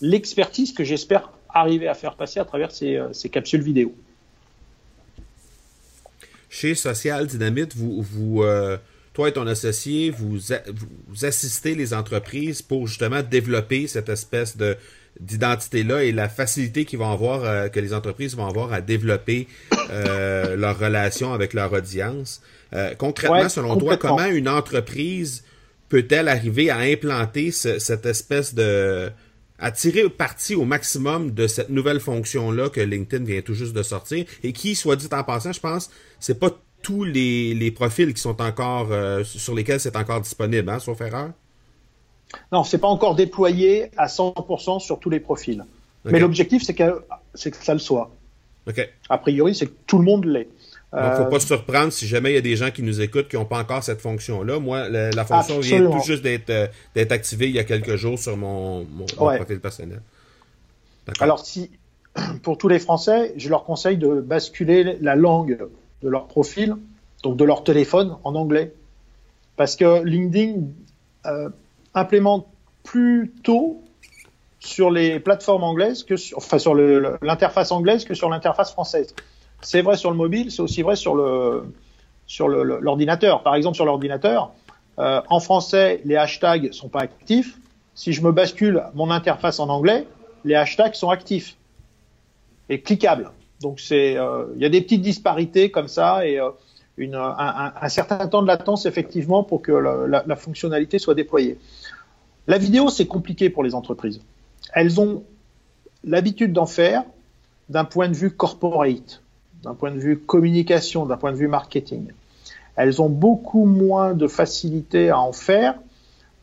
l'expertise 0.00 0.72
que 0.72 0.84
j'espère 0.84 1.30
arriver 1.48 1.88
à 1.88 1.94
faire 1.94 2.16
passer 2.16 2.40
à 2.40 2.44
travers 2.44 2.72
ces, 2.72 3.00
ces 3.12 3.28
capsules 3.28 3.62
vidéo 3.62 3.94
chez 6.54 6.76
Social 6.76 7.26
Dynamite, 7.26 7.74
vous, 7.74 8.00
vous 8.00 8.44
euh, 8.44 8.78
toi 9.12 9.28
et 9.28 9.32
ton 9.32 9.46
associé, 9.48 10.10
vous, 10.10 10.38
vous, 11.08 11.24
assistez 11.24 11.74
les 11.74 11.92
entreprises 11.92 12.62
pour 12.62 12.86
justement 12.86 13.22
développer 13.22 13.88
cette 13.88 14.08
espèce 14.08 14.56
de 14.56 14.76
d'identité-là 15.20 16.02
et 16.04 16.12
la 16.12 16.28
facilité 16.28 16.84
qu'ils 16.84 16.98
vont 16.98 17.10
avoir, 17.10 17.44
euh, 17.44 17.68
que 17.68 17.80
les 17.80 17.92
entreprises 17.94 18.36
vont 18.36 18.46
avoir 18.46 18.72
à 18.72 18.80
développer 18.80 19.46
euh, 19.90 20.56
leur 20.56 20.78
relation 20.78 21.32
avec 21.32 21.52
leur 21.52 21.72
audience. 21.72 22.42
concrètement, 22.98 23.48
selon 23.48 23.76
toi, 23.76 23.96
comment 23.96 24.26
une 24.26 24.48
entreprise 24.48 25.44
peut-elle 25.88 26.28
arriver 26.28 26.70
à 26.70 26.78
implanter 26.78 27.52
cette 27.52 28.06
espèce 28.06 28.54
de 28.54 29.10
à 29.60 29.70
tirer 29.70 30.08
parti 30.10 30.56
au 30.56 30.64
maximum 30.64 31.30
de 31.30 31.46
cette 31.46 31.70
nouvelle 31.70 32.00
fonction-là 32.00 32.68
que 32.70 32.80
LinkedIn 32.80 33.24
vient 33.24 33.40
tout 33.40 33.54
juste 33.54 33.72
de 33.72 33.82
sortir? 33.82 34.24
Et 34.42 34.52
qui, 34.52 34.74
soit 34.74 34.96
dit 34.96 35.08
en 35.12 35.22
passant, 35.22 35.52
je 35.52 35.60
pense, 35.60 35.90
c'est 36.18 36.38
pas 36.38 36.50
tous 36.82 37.04
les, 37.04 37.70
profils 37.70 38.12
qui 38.12 38.20
sont 38.20 38.40
encore 38.42 38.92
euh, 38.92 39.24
sur 39.24 39.54
lesquels 39.54 39.80
c'est 39.80 39.96
encore 39.96 40.20
disponible, 40.20 40.68
hein, 40.68 40.78
sauf 40.78 41.00
erreur? 41.00 41.30
Non, 42.52 42.64
c'est 42.64 42.78
pas 42.78 42.88
encore 42.88 43.14
déployé 43.14 43.90
à 43.96 44.06
100% 44.06 44.80
sur 44.80 44.98
tous 44.98 45.10
les 45.10 45.20
profils. 45.20 45.64
Mais 46.04 46.20
l'objectif, 46.20 46.62
c'est 46.62 46.74
que, 46.74 47.02
que 47.32 47.64
ça 47.64 47.72
le 47.72 47.80
soit. 47.80 48.10
A 49.08 49.18
priori, 49.18 49.54
c'est 49.54 49.66
que 49.66 49.74
tout 49.86 49.98
le 49.98 50.04
monde 50.04 50.24
l'est. 50.24 50.48
Donc, 50.92 51.14
faut 51.16 51.24
pas 51.24 51.40
se 51.40 51.48
surprendre 51.48 51.92
si 51.92 52.06
jamais 52.06 52.30
il 52.30 52.34
y 52.34 52.38
a 52.38 52.42
des 52.42 52.54
gens 52.54 52.70
qui 52.70 52.82
nous 52.82 53.00
écoutent 53.00 53.26
qui 53.28 53.34
n'ont 53.34 53.44
pas 53.44 53.58
encore 53.58 53.82
cette 53.82 54.00
fonction-là. 54.00 54.60
Moi, 54.60 54.88
la, 54.88 55.24
fonction 55.24 55.58
vient 55.58 55.90
tout 55.90 56.04
juste 56.04 56.24
euh, 56.24 56.68
d'être 56.94 57.12
activée 57.12 57.48
il 57.48 57.54
y 57.54 57.58
a 57.58 57.64
quelques 57.64 57.96
jours 57.96 58.18
sur 58.18 58.36
mon, 58.36 58.86
profil 59.16 59.60
personnel. 59.60 60.00
Alors, 61.20 61.44
si 61.44 61.70
pour 62.42 62.58
tous 62.58 62.68
les 62.68 62.78
Français, 62.78 63.32
je 63.36 63.48
leur 63.48 63.64
conseille 63.64 63.96
de 63.96 64.20
basculer 64.20 64.96
la 65.00 65.16
langue 65.16 65.58
de 66.02 66.08
leur 66.08 66.28
profil, 66.28 66.76
donc 67.24 67.36
de 67.36 67.44
leur 67.44 67.64
téléphone, 67.64 68.16
en 68.22 68.36
anglais, 68.36 68.72
parce 69.56 69.74
que 69.74 70.04
LinkedIn 70.04 70.62
euh, 71.26 71.48
implémente 71.94 72.46
plus 72.82 73.32
tôt 73.42 73.82
sur 74.60 74.90
les 74.90 75.20
plateformes 75.20 75.62
anglaises 75.62 76.04
que 76.04 76.16
sur, 76.16 76.38
enfin 76.38 76.58
sur 76.58 76.74
l'interface 76.74 77.70
anglaise 77.70 78.04
que 78.04 78.14
sur 78.14 78.30
l'interface 78.30 78.72
française. 78.72 79.14
C'est 79.60 79.82
vrai 79.82 79.96
sur 79.96 80.10
le 80.10 80.16
mobile, 80.16 80.50
c'est 80.50 80.62
aussi 80.62 80.82
vrai 80.82 80.96
sur 80.96 81.14
le 81.14 81.64
sur 82.26 82.48
l'ordinateur. 82.48 83.42
Par 83.42 83.54
exemple, 83.54 83.76
sur 83.76 83.84
l'ordinateur, 83.84 84.52
euh, 84.98 85.20
en 85.28 85.40
français, 85.40 86.00
les 86.04 86.16
hashtags 86.16 86.72
sont 86.72 86.88
pas 86.88 87.00
actifs. 87.00 87.58
Si 87.94 88.12
je 88.12 88.22
me 88.22 88.32
bascule 88.32 88.82
mon 88.94 89.10
interface 89.10 89.60
en 89.60 89.68
anglais, 89.68 90.06
les 90.44 90.54
hashtags 90.54 90.94
sont 90.94 91.10
actifs 91.10 91.56
et 92.68 92.80
cliquables. 92.80 93.30
Donc 93.60 93.80
c'est, 93.80 94.16
euh, 94.16 94.46
il 94.56 94.62
y 94.62 94.64
a 94.64 94.68
des 94.68 94.80
petites 94.80 95.02
disparités 95.02 95.70
comme 95.70 95.88
ça 95.88 96.26
et 96.26 96.40
euh, 96.40 96.50
une, 96.96 97.14
un, 97.14 97.72
un, 97.80 97.88
certain 97.88 98.26
temps 98.28 98.42
de 98.42 98.46
latence 98.46 98.86
effectivement 98.86 99.42
pour 99.42 99.62
que 99.62 99.72
la, 99.72 100.22
la 100.26 100.36
fonctionnalité 100.36 100.98
soit 100.98 101.14
déployée. 101.14 101.58
La 102.46 102.58
vidéo, 102.58 102.88
c'est 102.90 103.06
compliqué 103.06 103.50
pour 103.50 103.62
les 103.62 103.74
entreprises. 103.74 104.20
Elles 104.72 105.00
ont 105.00 105.24
l'habitude 106.02 106.52
d'en 106.52 106.66
faire 106.66 107.04
d'un 107.68 107.84
point 107.84 108.08
de 108.08 108.14
vue 108.14 108.30
corporate 108.30 109.22
d'un 109.64 109.74
point 109.74 109.90
de 109.90 109.98
vue 109.98 110.18
communication, 110.18 111.06
d'un 111.06 111.16
point 111.16 111.32
de 111.32 111.36
vue 111.36 111.48
marketing. 111.48 112.12
Elles 112.76 113.00
ont 113.00 113.08
beaucoup 113.08 113.64
moins 113.64 114.14
de 114.14 114.26
facilité 114.26 115.10
à 115.10 115.18
en 115.18 115.32
faire 115.32 115.74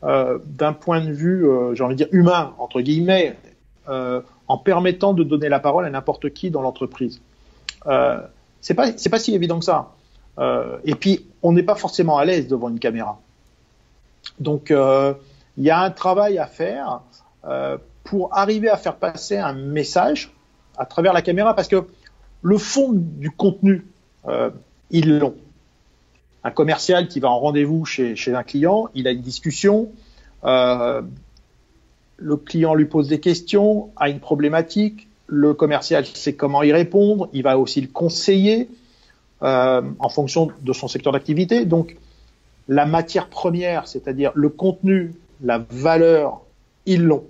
euh, 0.03 0.39
d'un 0.45 0.73
point 0.73 1.01
de 1.01 1.11
vue, 1.11 1.47
euh, 1.47 1.75
j'ai 1.75 1.83
envie 1.83 1.95
de 1.95 2.03
dire, 2.03 2.07
humain, 2.11 2.53
entre 2.57 2.81
guillemets, 2.81 3.37
euh, 3.89 4.21
en 4.47 4.57
permettant 4.57 5.13
de 5.13 5.23
donner 5.23 5.49
la 5.49 5.59
parole 5.59 5.85
à 5.85 5.89
n'importe 5.89 6.33
qui 6.33 6.49
dans 6.49 6.61
l'entreprise. 6.61 7.21
Euh, 7.87 8.19
c'est 8.61 8.73
pas, 8.73 8.91
pas 8.91 9.19
si 9.19 9.35
évident 9.35 9.59
que 9.59 9.65
ça. 9.65 9.91
Et 10.85 10.95
puis, 10.95 11.27
on 11.43 11.51
n'est 11.51 11.61
pas 11.61 11.75
forcément 11.75 12.17
à 12.17 12.25
l'aise 12.25 12.47
devant 12.47 12.69
une 12.69 12.79
caméra. 12.79 13.19
Donc, 14.39 14.73
il 15.57 15.63
y 15.63 15.69
a 15.69 15.79
un 15.79 15.91
travail 15.91 16.37
à 16.37 16.45
faire 16.45 17.01
pour 18.03 18.35
arriver 18.35 18.69
à 18.69 18.77
faire 18.77 18.95
passer 18.95 19.37
un 19.37 19.53
message 19.53 20.31
à 20.77 20.85
travers 20.85 21.13
la 21.13 21.21
caméra 21.21 21.55
parce 21.55 21.67
que 21.67 21.85
le 22.41 22.57
fond 22.57 22.91
du 22.93 23.31
contenu, 23.31 23.85
euh, 24.27 24.49
ils 24.89 25.17
l'ont. 25.17 25.35
Un 26.43 26.51
commercial 26.51 27.07
qui 27.07 27.19
va 27.19 27.29
en 27.29 27.39
rendez-vous 27.39 27.85
chez, 27.85 28.15
chez 28.15 28.33
un 28.33 28.43
client, 28.43 28.89
il 28.95 29.07
a 29.07 29.11
une 29.11 29.21
discussion, 29.21 29.91
euh, 30.43 31.01
le 32.17 32.37
client 32.37 32.73
lui 32.73 32.85
pose 32.85 33.07
des 33.07 33.19
questions, 33.19 33.91
a 33.95 34.09
une 34.09 34.19
problématique, 34.19 35.07
le 35.27 35.53
commercial 35.53 36.05
sait 36.05 36.33
comment 36.33 36.63
y 36.63 36.73
répondre, 36.73 37.29
il 37.31 37.43
va 37.43 37.57
aussi 37.59 37.79
le 37.79 37.87
conseiller 37.87 38.69
euh, 39.43 39.81
en 39.99 40.09
fonction 40.09 40.49
de 40.61 40.73
son 40.73 40.87
secteur 40.87 41.13
d'activité. 41.13 41.65
Donc, 41.65 41.95
la 42.67 42.85
matière 42.85 43.27
première, 43.27 43.87
c'est-à-dire 43.87 44.31
le 44.33 44.49
contenu, 44.49 45.13
la 45.41 45.59
valeur, 45.69 46.41
ils 46.85 47.03
l'ont. 47.03 47.25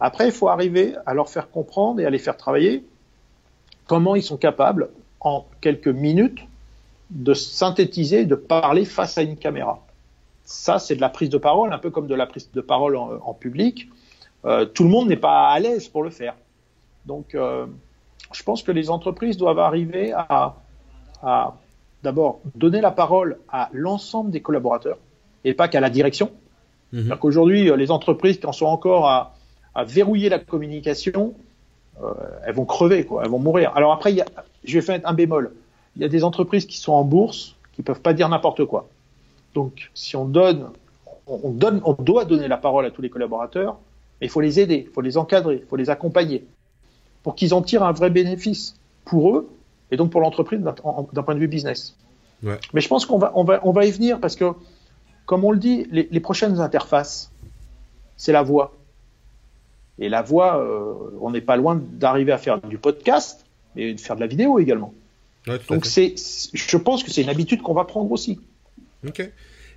Après, 0.00 0.26
il 0.26 0.32
faut 0.32 0.48
arriver 0.48 0.94
à 1.06 1.14
leur 1.14 1.28
faire 1.28 1.50
comprendre 1.50 2.00
et 2.00 2.06
à 2.06 2.10
les 2.10 2.18
faire 2.18 2.36
travailler 2.36 2.84
comment 3.86 4.14
ils 4.14 4.22
sont 4.22 4.36
capables, 4.36 4.90
en 5.20 5.46
quelques 5.60 5.88
minutes, 5.88 6.40
de 7.10 7.34
synthétiser, 7.34 8.24
de 8.24 8.36
parler 8.36 8.84
face 8.84 9.18
à 9.18 9.22
une 9.22 9.36
caméra. 9.36 9.84
Ça, 10.44 10.78
c'est 10.78 10.96
de 10.96 11.00
la 11.00 11.08
prise 11.08 11.28
de 11.28 11.38
parole, 11.38 11.72
un 11.72 11.78
peu 11.78 11.90
comme 11.90 12.06
de 12.06 12.14
la 12.14 12.26
prise 12.26 12.50
de 12.52 12.60
parole 12.60 12.96
en, 12.96 13.34
public. 13.34 13.90
Euh, 14.44 14.64
tout 14.64 14.84
le 14.84 14.90
monde 14.90 15.08
n'est 15.08 15.16
pas 15.16 15.48
à 15.48 15.58
l'aise 15.58 15.88
pour 15.88 16.02
le 16.02 16.10
faire. 16.10 16.34
Donc, 17.04 17.34
euh, 17.34 17.66
je 18.32 18.42
pense 18.42 18.62
que 18.62 18.72
les 18.72 18.90
entreprises 18.90 19.36
doivent 19.36 19.58
arriver 19.58 20.12
à, 20.12 20.56
à 21.22 21.56
d'abord 22.02 22.40
donner 22.54 22.80
la 22.80 22.90
parole 22.90 23.38
à 23.48 23.68
l'ensemble 23.72 24.30
des 24.30 24.40
collaborateurs 24.40 24.98
et 25.44 25.52
pas 25.52 25.68
qu'à 25.68 25.80
la 25.80 25.90
direction. 25.90 26.30
Mmh. 26.92 27.14
Qu'aujourd'hui, 27.20 27.70
les 27.76 27.90
entreprises 27.90 28.38
qui 28.38 28.46
en 28.46 28.52
sont 28.52 28.66
encore 28.66 29.06
à, 29.06 29.36
à 29.74 29.84
verrouiller 29.84 30.28
la 30.28 30.38
communication, 30.38 31.34
euh, 32.02 32.12
elles 32.46 32.54
vont 32.54 32.64
crever, 32.64 33.04
quoi, 33.04 33.22
elles 33.24 33.30
vont 33.30 33.38
mourir. 33.38 33.72
Alors 33.74 33.92
après, 33.92 34.12
y 34.12 34.20
a, 34.20 34.26
je 34.64 34.74
vais 34.74 34.84
faire 34.84 35.00
un 35.04 35.14
bémol. 35.14 35.52
Il 35.96 36.02
y 36.02 36.04
a 36.04 36.08
des 36.08 36.24
entreprises 36.24 36.66
qui 36.66 36.78
sont 36.78 36.92
en 36.92 37.04
bourse 37.04 37.56
qui 37.72 37.82
peuvent 37.82 38.00
pas 38.00 38.12
dire 38.12 38.28
n'importe 38.28 38.64
quoi. 38.64 38.88
Donc, 39.54 39.90
si 39.94 40.16
on 40.16 40.24
donne, 40.24 40.68
on, 41.26 41.50
donne, 41.50 41.80
on 41.84 41.94
doit 41.94 42.24
donner 42.24 42.48
la 42.48 42.56
parole 42.56 42.86
à 42.86 42.90
tous 42.90 43.02
les 43.02 43.10
collaborateurs, 43.10 43.78
mais 44.20 44.26
il 44.26 44.30
faut 44.30 44.40
les 44.40 44.60
aider, 44.60 44.86
il 44.88 44.92
faut 44.92 45.00
les 45.00 45.16
encadrer, 45.16 45.60
il 45.62 45.68
faut 45.68 45.76
les 45.76 45.90
accompagner 45.90 46.44
pour 47.22 47.34
qu'ils 47.34 47.54
en 47.54 47.62
tirent 47.62 47.82
un 47.82 47.92
vrai 47.92 48.10
bénéfice 48.10 48.76
pour 49.04 49.36
eux 49.36 49.48
et 49.90 49.96
donc 49.96 50.10
pour 50.10 50.20
l'entreprise 50.20 50.60
d'un 50.60 51.22
point 51.22 51.34
de 51.34 51.40
vue 51.40 51.48
business. 51.48 51.96
Ouais. 52.42 52.58
Mais 52.72 52.80
je 52.80 52.88
pense 52.88 53.06
qu'on 53.06 53.18
va, 53.18 53.32
on 53.34 53.44
va, 53.44 53.60
on 53.64 53.72
va 53.72 53.84
y 53.84 53.90
venir 53.90 54.20
parce 54.20 54.36
que, 54.36 54.52
comme 55.30 55.44
on 55.44 55.52
le 55.52 55.60
dit, 55.60 55.86
les, 55.92 56.08
les 56.10 56.18
prochaines 56.18 56.58
interfaces, 56.58 57.30
c'est 58.16 58.32
la 58.32 58.42
voix. 58.42 58.72
Et 60.00 60.08
la 60.08 60.22
voix, 60.22 60.60
euh, 60.60 61.16
on 61.20 61.30
n'est 61.30 61.40
pas 61.40 61.56
loin 61.56 61.80
d'arriver 61.80 62.32
à 62.32 62.38
faire 62.38 62.60
du 62.60 62.78
podcast 62.78 63.46
et 63.76 63.94
de 63.94 64.00
faire 64.00 64.16
de 64.16 64.22
la 64.22 64.26
vidéo 64.26 64.58
également. 64.58 64.92
Donc 65.68 65.86
c'est, 65.86 66.16
je 66.52 66.76
pense 66.76 67.04
que 67.04 67.12
c'est 67.12 67.22
une 67.22 67.28
habitude 67.28 67.62
qu'on 67.62 67.74
va 67.74 67.84
prendre 67.84 68.10
aussi. 68.10 68.40
Ok. 69.06 69.22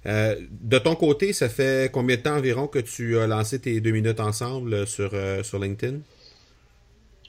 Euh, 0.08 0.36
de 0.50 0.80
ton 0.80 0.96
côté, 0.96 1.34
ça 1.34 1.50
fait 1.50 1.92
combien 1.94 2.16
de 2.16 2.24
temps 2.24 2.36
environ 2.36 2.66
que 2.66 2.80
tu 2.80 3.20
as 3.20 3.28
lancé 3.28 3.60
tes 3.60 3.80
deux 3.80 3.92
minutes 3.92 4.22
ensemble 4.22 4.88
sur, 4.88 5.12
euh, 5.14 5.44
sur 5.44 5.60
LinkedIn? 5.60 6.00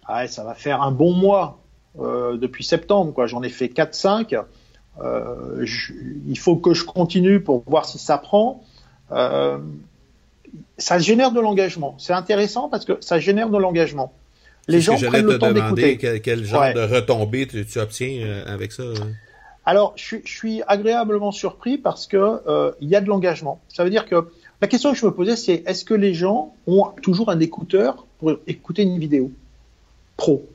Ah, 0.07 0.27
ça 0.29 0.45
va 0.45 0.55
faire 0.55 0.81
un 0.81 0.93
bon 0.93 1.13
mois 1.13 1.61
depuis 1.95 2.65
septembre. 2.65 3.27
J'en 3.27 3.43
ai 3.43 3.51
fait 3.51 3.67
4-5. 3.67 4.45
Il 5.01 6.39
faut 6.39 6.57
que 6.57 6.75
je 6.75 6.85
continue 6.85 7.41
pour 7.41 7.65
voir 7.67 7.85
si 7.85 7.99
ça 7.99 8.19
prend 8.19 8.63
ça 10.79 10.99
génère 10.99 11.33
de 11.33 11.41
l'engagement. 11.41 11.95
C'est 11.99 12.13
intéressant 12.13 12.69
parce 12.69 12.85
que 12.85 12.99
ça 13.01 13.19
génère 13.19 13.51
de 13.51 13.59
l'engagement. 13.59 14.13
Les 14.67 14.81
gens 14.81 14.97
que 14.97 15.07
prennent 15.07 15.27
le 15.27 15.39
temps 15.39 15.53
d'écouter. 15.53 15.99
Quel, 15.99 16.21
quel, 16.21 16.45
genre 16.45 16.73
de 16.75 16.81
retombées 16.81 17.47
tu, 17.47 17.65
tu 17.67 17.79
obtiens 17.79 18.21
euh, 18.23 18.45
avec 18.47 18.73
ça? 18.73 18.85
Alors, 19.67 19.93
je, 19.97 20.17
je, 20.25 20.33
suis 20.37 20.63
agréablement 20.67 21.33
surpris 21.33 21.77
parce 21.77 22.07
que 22.07 22.17
euh, 22.47 22.73
il 22.81 22.89
y 22.89 22.97
a 22.97 23.01
de 23.01 23.09
l'engagement. 23.09 23.61
Ça 23.69 23.85
veut 23.85 23.91
dire 23.91 24.07
que 24.07 24.29
la 24.63 24.69
question 24.69 24.93
que 24.93 24.99
je 24.99 25.05
me 25.05 25.13
posais, 25.13 25.37
c'est 25.37 25.63
est-ce 25.67 25.85
que 25.85 25.95
les 25.95 26.15
gens 26.15 26.55
ont 26.67 26.87
toujours 27.03 27.31
un 27.31 27.41
écouteur 27.41 28.07
pour 28.19 28.33
écouter 28.47 28.83
une 28.83 28.99
vidéo 28.99 29.31
pro 30.17 30.47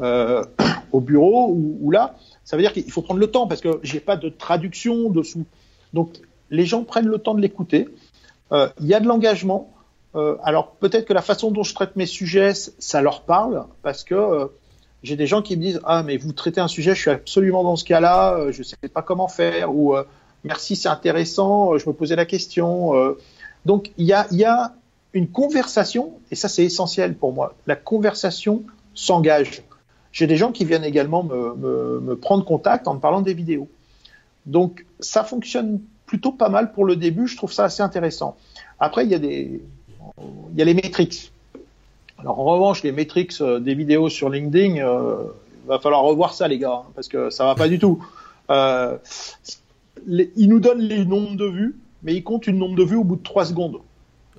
euh, 0.00 0.42
au 0.92 1.00
bureau 1.00 1.48
ou, 1.50 1.78
ou, 1.82 1.90
là? 1.90 2.16
Ça 2.50 2.56
veut 2.56 2.64
dire 2.64 2.72
qu'il 2.72 2.90
faut 2.90 3.02
prendre 3.02 3.20
le 3.20 3.28
temps 3.28 3.46
parce 3.46 3.60
que 3.60 3.78
j'ai 3.84 4.00
pas 4.00 4.16
de 4.16 4.28
traduction 4.28 5.08
dessous. 5.08 5.44
Donc, 5.92 6.16
les 6.50 6.66
gens 6.66 6.82
prennent 6.82 7.06
le 7.06 7.18
temps 7.18 7.34
de 7.34 7.40
l'écouter. 7.40 7.86
Euh, 8.50 8.68
il 8.80 8.88
y 8.88 8.94
a 8.94 8.98
de 8.98 9.06
l'engagement. 9.06 9.72
Euh, 10.16 10.36
alors 10.42 10.72
peut-être 10.72 11.06
que 11.06 11.12
la 11.12 11.22
façon 11.22 11.52
dont 11.52 11.62
je 11.62 11.72
traite 11.76 11.94
mes 11.94 12.06
sujets, 12.06 12.52
ça 12.52 13.02
leur 13.02 13.22
parle, 13.22 13.66
parce 13.84 14.02
que 14.02 14.16
euh, 14.16 14.46
j'ai 15.04 15.14
des 15.14 15.28
gens 15.28 15.42
qui 15.42 15.56
me 15.56 15.62
disent 15.62 15.80
ah 15.84 16.02
mais 16.02 16.16
vous 16.16 16.32
traitez 16.32 16.60
un 16.60 16.66
sujet, 16.66 16.96
je 16.96 17.02
suis 17.02 17.10
absolument 17.12 17.62
dans 17.62 17.76
ce 17.76 17.84
cas-là, 17.84 18.50
je 18.50 18.58
ne 18.58 18.64
sais 18.64 18.76
pas 18.92 19.02
comment 19.02 19.28
faire, 19.28 19.72
ou 19.72 19.94
merci 20.42 20.74
c'est 20.74 20.88
intéressant, 20.88 21.78
je 21.78 21.88
me 21.88 21.94
posais 21.94 22.16
la 22.16 22.26
question. 22.26 23.14
donc 23.64 23.92
il 23.96 24.06
y 24.06 24.12
a, 24.12 24.26
y 24.32 24.42
a 24.42 24.72
une 25.12 25.28
conversation, 25.28 26.14
et 26.32 26.34
ça 26.34 26.48
c'est 26.48 26.64
essentiel 26.64 27.14
pour 27.14 27.32
moi. 27.32 27.54
La 27.68 27.76
conversation 27.76 28.64
s'engage. 28.92 29.62
J'ai 30.12 30.26
des 30.26 30.36
gens 30.36 30.52
qui 30.52 30.64
viennent 30.64 30.84
également 30.84 31.22
me, 31.22 31.54
me, 31.54 32.00
me, 32.00 32.16
prendre 32.16 32.44
contact 32.44 32.88
en 32.88 32.94
me 32.94 33.00
parlant 33.00 33.20
des 33.20 33.34
vidéos. 33.34 33.68
Donc 34.46 34.84
ça 34.98 35.22
fonctionne 35.24 35.80
plutôt 36.06 36.32
pas 36.32 36.48
mal 36.48 36.72
pour 36.72 36.84
le 36.84 36.96
début. 36.96 37.28
Je 37.28 37.36
trouve 37.36 37.52
ça 37.52 37.64
assez 37.64 37.82
intéressant. 37.82 38.36
Après, 38.80 39.04
il 39.04 39.10
y 39.10 39.14
a 39.14 39.18
des, 39.18 39.62
il 40.52 40.58
y 40.58 40.62
a 40.62 40.64
les 40.64 40.74
métriques. 40.74 41.32
Alors 42.18 42.38
en 42.40 42.44
revanche, 42.44 42.82
les 42.82 42.92
métriques 42.92 43.40
euh, 43.40 43.60
des 43.60 43.74
vidéos 43.74 44.08
sur 44.08 44.28
LinkedIn, 44.28 44.76
euh, 44.78 45.24
va 45.66 45.78
falloir 45.78 46.02
revoir 46.02 46.34
ça, 46.34 46.48
les 46.48 46.58
gars, 46.58 46.82
hein, 46.84 46.90
parce 46.94 47.08
que 47.08 47.30
ça 47.30 47.44
va 47.44 47.54
pas 47.54 47.68
du 47.68 47.78
tout. 47.78 48.04
Euh, 48.50 48.96
les, 50.06 50.30
ils 50.36 50.48
nous 50.48 50.60
donnent 50.60 50.80
les 50.80 51.04
nombres 51.04 51.36
de 51.36 51.46
vues, 51.46 51.76
mais 52.02 52.14
ils 52.14 52.24
comptent 52.24 52.46
une 52.46 52.58
nombre 52.58 52.76
de 52.76 52.82
vues 52.82 52.96
au 52.96 53.04
bout 53.04 53.16
de 53.16 53.22
3 53.22 53.46
secondes. 53.46 53.78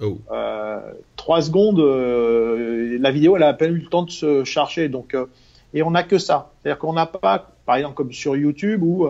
Oh. 0.02 0.18
Euh, 0.32 0.80
3 1.16 1.42
secondes, 1.44 1.80
la 1.80 3.12
vidéo, 3.12 3.36
elle 3.38 3.44
a 3.44 3.50
à 3.50 3.54
peine 3.54 3.74
eu 3.74 3.80
le 3.80 3.88
temps 3.88 4.04
de 4.04 4.12
se 4.12 4.44
charger. 4.44 4.90
Donc, 4.90 5.16
et 5.74 5.84
on 5.84 5.92
n'a 5.92 6.04
que 6.04 6.18
ça. 6.18 6.52
C'est-à-dire 6.62 6.80
qu'on 6.80 6.94
n'a 6.94 7.06
pas, 7.06 7.52
par 7.66 7.76
exemple, 7.76 7.96
comme 7.96 8.12
sur 8.12 8.36
YouTube, 8.36 8.84
où 8.84 9.08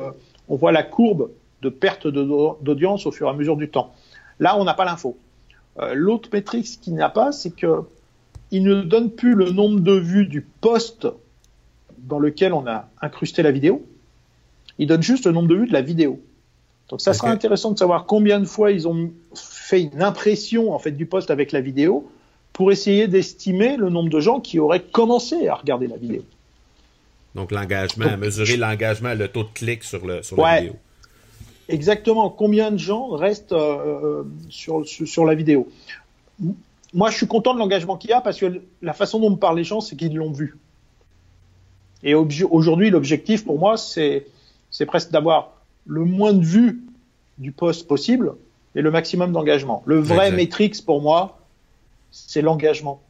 on 0.47 0.55
voit 0.55 0.71
la 0.71 0.83
courbe 0.83 1.29
de 1.61 1.69
perte 1.69 2.07
d'audience 2.07 3.05
au 3.05 3.11
fur 3.11 3.27
et 3.27 3.29
à 3.29 3.33
mesure 3.33 3.55
du 3.55 3.69
temps. 3.69 3.93
Là, 4.39 4.57
on 4.57 4.63
n'a 4.63 4.73
pas 4.73 4.85
l'info. 4.85 5.17
Euh, 5.79 5.93
L'autre 5.93 6.29
métrique 6.33 6.79
qu'il 6.81 6.95
n'a 6.95 7.09
pas, 7.09 7.31
c'est 7.31 7.51
que 7.51 7.83
il 8.51 8.63
ne 8.63 8.81
donne 8.81 9.11
plus 9.11 9.33
le 9.33 9.51
nombre 9.51 9.79
de 9.79 9.93
vues 9.93 10.25
du 10.25 10.41
post 10.41 11.07
dans 11.99 12.19
lequel 12.19 12.51
on 12.51 12.67
a 12.67 12.89
incrusté 13.01 13.43
la 13.43 13.51
vidéo. 13.51 13.85
Il 14.77 14.87
donne 14.87 15.03
juste 15.03 15.25
le 15.25 15.31
nombre 15.31 15.47
de 15.47 15.55
vues 15.55 15.67
de 15.67 15.73
la 15.73 15.81
vidéo. 15.81 16.19
Donc 16.89 16.99
ça 16.99 17.13
sera 17.13 17.29
intéressant 17.29 17.71
de 17.71 17.79
savoir 17.79 18.05
combien 18.05 18.41
de 18.41 18.45
fois 18.45 18.71
ils 18.71 18.89
ont 18.89 19.11
fait 19.33 19.83
une 19.83 20.01
impression 20.01 20.73
en 20.73 20.79
fait 20.79 20.91
du 20.91 21.05
post 21.05 21.31
avec 21.31 21.53
la 21.53 21.61
vidéo 21.61 22.11
pour 22.51 22.73
essayer 22.73 23.07
d'estimer 23.07 23.77
le 23.77 23.89
nombre 23.89 24.09
de 24.09 24.19
gens 24.19 24.41
qui 24.41 24.59
auraient 24.59 24.81
commencé 24.81 25.47
à 25.47 25.55
regarder 25.55 25.87
la 25.87 25.95
vidéo. 25.95 26.23
Donc 27.35 27.51
l'engagement, 27.51 28.17
mesurer 28.17 28.57
l'engagement, 28.57 29.13
le 29.13 29.27
taux 29.27 29.43
de 29.43 29.49
clic 29.53 29.83
sur, 29.83 30.05
le, 30.05 30.21
sur 30.21 30.37
la 30.37 30.61
vidéo 30.61 30.75
exactement 31.71 32.29
combien 32.29 32.71
de 32.71 32.77
gens 32.77 33.09
restent 33.09 33.53
euh, 33.53 33.77
euh, 34.03 34.23
sur, 34.49 34.85
sur, 34.85 35.25
la 35.25 35.35
vidéo? 35.35 35.69
Moi, 36.93 37.09
je 37.09 37.17
suis 37.17 37.27
content 37.27 37.53
de 37.53 37.59
l'engagement 37.59 37.97
qu'il 37.97 38.09
y 38.09 38.13
a 38.13 38.21
parce 38.21 38.39
que 38.39 38.61
la 38.81 38.93
façon 38.93 39.19
dont 39.19 39.31
me 39.31 39.37
parlent 39.37 39.57
les 39.57 39.63
gens, 39.63 39.79
c'est 39.79 39.95
qu'ils 39.95 40.15
l'ont 40.15 40.31
vu. 40.31 40.57
Et 42.03 42.13
aujourd'hui, 42.13 42.89
l'objectif 42.89 43.45
pour 43.45 43.59
moi, 43.59 43.77
c'est 43.77 44.25
presque 44.87 45.11
d'avoir 45.11 45.53
le 45.85 46.03
moins 46.03 46.33
de 46.33 46.43
vues 46.43 46.81
du 47.37 47.51
poste 47.51 47.87
possible 47.87 48.33
et 48.75 48.81
le 48.81 48.91
maximum 48.91 49.31
d'engagement. 49.31 49.83
Le 49.85 49.99
vrai 49.99 50.31
métrix 50.31 50.71
pour 50.85 51.01
moi, 51.01 51.39
c'est 52.11 52.41
l'engagement. 52.41 53.01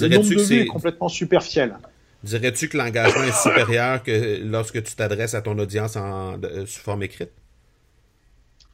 Le 0.00 0.08
nombre 0.08 0.28
de 0.28 0.42
vues 0.42 0.60
est... 0.62 0.66
complètement 0.66 1.08
superficiel. 1.08 1.76
Dirais-tu 2.22 2.68
que 2.68 2.76
l'engagement 2.76 3.22
est 3.22 3.42
supérieur 3.42 4.02
que 4.02 4.42
lorsque 4.44 4.82
tu 4.82 4.94
t'adresses 4.94 5.34
à 5.34 5.40
ton 5.40 5.58
audience 5.58 5.96
en, 5.96 6.38
sous 6.66 6.80
forme 6.80 7.02
écrite? 7.02 7.30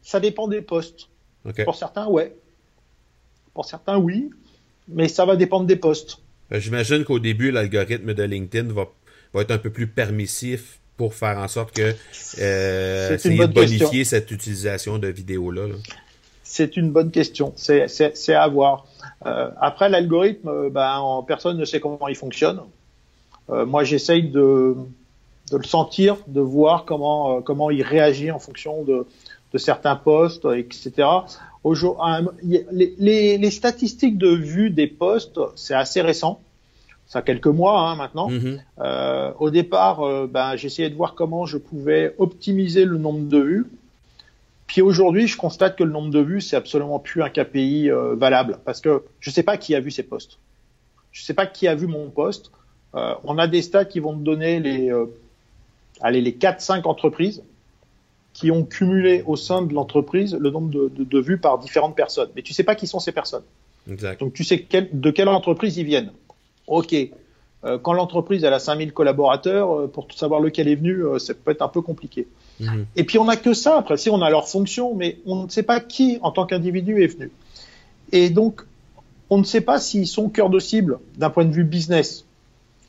Ça 0.02 0.20
dépend 0.20 0.48
des 0.48 0.62
postes. 0.62 1.08
Pour 1.64 1.76
certains, 1.76 2.06
ouais. 2.08 2.34
Pour 3.54 3.64
certains, 3.64 3.98
oui. 3.98 4.30
Mais 4.88 5.08
ça 5.08 5.24
va 5.24 5.36
dépendre 5.36 5.66
des 5.66 5.76
postes. 5.76 6.18
Ben, 6.50 6.60
j'imagine 6.60 7.04
qu'au 7.04 7.18
début, 7.18 7.50
l'algorithme 7.50 8.14
de 8.14 8.22
LinkedIn 8.22 8.72
va, 8.72 8.86
être 9.40 9.50
un 9.50 9.58
peu 9.58 9.70
plus 9.70 9.86
permissif 9.86 10.80
pour 10.96 11.14
faire 11.14 11.38
en 11.38 11.48
sorte 11.48 11.74
que 11.74 11.94
euh, 12.38 13.18
c'est 13.18 13.36
bonifier 13.48 14.04
cette 14.04 14.30
utilisation 14.30 14.98
de 14.98 15.08
vidéos-là. 15.08 15.66
C'est 16.42 16.76
une 16.76 16.90
bonne 16.90 17.10
question. 17.10 17.52
C'est 17.56 18.34
à 18.34 18.48
voir. 18.48 18.86
Euh, 19.24 19.50
après, 19.60 19.88
l'algorithme, 19.88 20.70
ben, 20.70 21.24
personne 21.26 21.58
ne 21.58 21.64
sait 21.64 21.80
comment 21.80 22.08
il 22.08 22.16
fonctionne. 22.16 22.60
Euh, 23.50 23.66
moi, 23.66 23.84
j'essaye 23.84 24.24
de, 24.24 24.74
de, 25.50 25.56
le 25.56 25.64
sentir, 25.64 26.16
de 26.26 26.40
voir 26.40 26.84
comment, 26.84 27.36
euh, 27.36 27.40
comment 27.40 27.70
il 27.70 27.82
réagit 27.82 28.30
en 28.30 28.38
fonction 28.38 28.82
de, 28.82 29.06
de 29.52 29.58
certains 29.58 29.96
postes, 29.96 30.46
etc. 30.56 31.08
Les, 32.44 32.66
les, 32.98 33.38
les, 33.38 33.50
statistiques 33.50 34.18
de 34.18 34.28
vue 34.28 34.70
des 34.70 34.86
postes, 34.86 35.40
c'est 35.56 35.74
assez 35.74 36.00
récent. 36.00 36.40
ça 37.06 37.20
a 37.20 37.22
quelques 37.22 37.46
mois 37.46 37.80
hein, 37.80 37.96
maintenant. 37.96 38.28
Mhm. 38.28 38.60
Euh, 38.80 39.32
au 39.38 39.50
départ, 39.50 40.02
euh, 40.02 40.28
ben, 40.30 40.56
j'essayais 40.56 40.90
de 40.90 40.94
voir 40.94 41.14
comment 41.14 41.46
je 41.46 41.58
pouvais 41.58 42.14
optimiser 42.18 42.84
le 42.84 42.98
nombre 42.98 43.28
de 43.28 43.38
vues. 43.38 43.66
Puis 44.66 44.82
aujourd'hui, 44.82 45.26
je 45.26 45.36
constate 45.36 45.76
que 45.76 45.84
le 45.84 45.90
nombre 45.90 46.10
de 46.10 46.20
vues, 46.20 46.40
c'est 46.40 46.56
absolument 46.56 46.98
plus 46.98 47.22
un 47.22 47.30
KPI 47.30 47.90
euh, 47.90 48.14
valable 48.16 48.58
parce 48.64 48.80
que 48.80 49.02
je 49.20 49.30
sais 49.30 49.44
pas 49.44 49.56
qui 49.56 49.74
a 49.74 49.80
vu 49.80 49.90
ces 49.90 50.02
posts. 50.02 50.38
Je 51.12 51.22
sais 51.22 51.34
pas 51.34 51.46
qui 51.46 51.66
a 51.68 51.74
vu 51.74 51.86
mon 51.86 52.10
post. 52.10 52.50
Euh, 52.96 53.14
on 53.24 53.38
a 53.38 53.46
des 53.46 53.62
stats 53.62 53.84
qui 53.84 54.00
vont 54.00 54.14
me 54.16 54.24
donner 54.24 54.58
les, 54.60 54.90
euh, 54.90 55.06
allez, 56.00 56.20
les 56.22 56.32
4-5 56.32 56.86
entreprises 56.86 57.42
qui 58.32 58.50
ont 58.50 58.64
cumulé 58.64 59.22
au 59.26 59.36
sein 59.36 59.62
de 59.62 59.72
l'entreprise 59.74 60.34
le 60.38 60.50
nombre 60.50 60.70
de, 60.70 60.88
de- 60.94 61.04
de 61.04 61.18
vues 61.20 61.38
par 61.38 61.58
différentes 61.58 61.94
personnes. 61.96 62.28
Mais 62.36 62.42
tu 62.42 62.52
sais 62.52 62.64
pas 62.64 62.74
qui 62.74 62.86
sont 62.86 63.00
ces 63.00 63.12
personnes. 63.12 63.42
Exact. 63.90 64.20
Donc 64.20 64.32
tu 64.34 64.44
sais 64.44 64.60
quel- 64.60 64.88
de 64.92 65.10
quelle 65.10 65.28
entreprise 65.28 65.76
ils 65.78 65.84
viennent. 65.86 66.10
Ok. 66.66 66.94
Euh, 67.64 67.78
quand 67.78 67.94
l'entreprise 67.94 68.44
elle 68.44 68.52
a 68.52 68.58
5000 68.58 68.92
collaborateurs, 68.92 69.88
pour 69.90 70.06
savoir 70.12 70.40
lequel 70.40 70.68
est 70.68 70.74
venu, 70.74 71.02
ça 71.18 71.32
peut 71.34 71.50
être 71.52 71.62
un 71.62 71.68
peu 71.68 71.80
compliqué. 71.80 72.26
Mhm. 72.60 72.84
Et 72.96 73.04
puis 73.04 73.18
on 73.18 73.24
n'a 73.24 73.36
que 73.36 73.54
ça. 73.54 73.78
Après, 73.78 73.96
si 73.96 74.10
on 74.10 74.20
a 74.22 74.28
leur 74.30 74.48
fonction, 74.48 74.94
mais 74.94 75.18
on 75.24 75.44
ne 75.44 75.48
sait 75.48 75.62
pas 75.62 75.80
qui 75.80 76.18
en 76.22 76.30
tant 76.30 76.44
qu'individu 76.46 77.02
est 77.02 77.06
venu. 77.08 77.30
Et 78.12 78.28
donc 78.28 78.62
on 79.30 79.38
ne 79.38 79.44
sait 79.44 79.62
pas 79.62 79.80
s'ils 79.80 80.06
sont 80.06 80.28
cœur 80.28 80.50
de 80.50 80.58
cible 80.58 80.98
d'un 81.16 81.30
point 81.30 81.44
de 81.46 81.52
vue 81.52 81.64
business. 81.64 82.25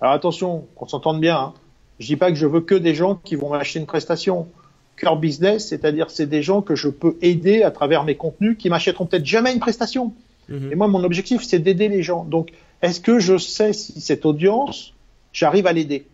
Alors 0.01 0.13
attention, 0.13 0.67
qu'on 0.75 0.87
s'entende 0.87 1.19
bien. 1.19 1.37
Hein. 1.37 1.53
Je 1.99 2.07
dis 2.07 2.15
pas 2.15 2.29
que 2.29 2.37
je 2.37 2.45
veux 2.45 2.61
que 2.61 2.75
des 2.75 2.93
gens 2.93 3.15
qui 3.15 3.35
vont 3.35 3.49
m'acheter 3.49 3.79
une 3.79 3.85
prestation. 3.85 4.47
Cœur 4.95 5.17
business, 5.17 5.67
c'est-à-dire 5.67 6.09
c'est 6.09 6.25
des 6.25 6.41
gens 6.41 6.61
que 6.61 6.75
je 6.75 6.89
peux 6.89 7.17
aider 7.21 7.63
à 7.63 7.71
travers 7.71 8.03
mes 8.03 8.15
contenus 8.15 8.57
qui 8.57 8.69
m'achèteront 8.69 9.05
peut-être 9.05 9.25
jamais 9.25 9.53
une 9.53 9.59
prestation. 9.59 10.13
Mhm. 10.49 10.71
Et 10.71 10.75
moi, 10.75 10.87
mon 10.87 11.03
objectif, 11.03 11.43
c'est 11.43 11.59
d'aider 11.59 11.87
les 11.87 12.01
gens. 12.01 12.23
Donc, 12.23 12.51
est-ce 12.81 12.99
que 12.99 13.19
je 13.19 13.37
sais 13.37 13.73
si 13.73 14.01
cette 14.01 14.25
audience, 14.25 14.93
j'arrive 15.33 15.67
à 15.67 15.73
l'aider? 15.73 16.05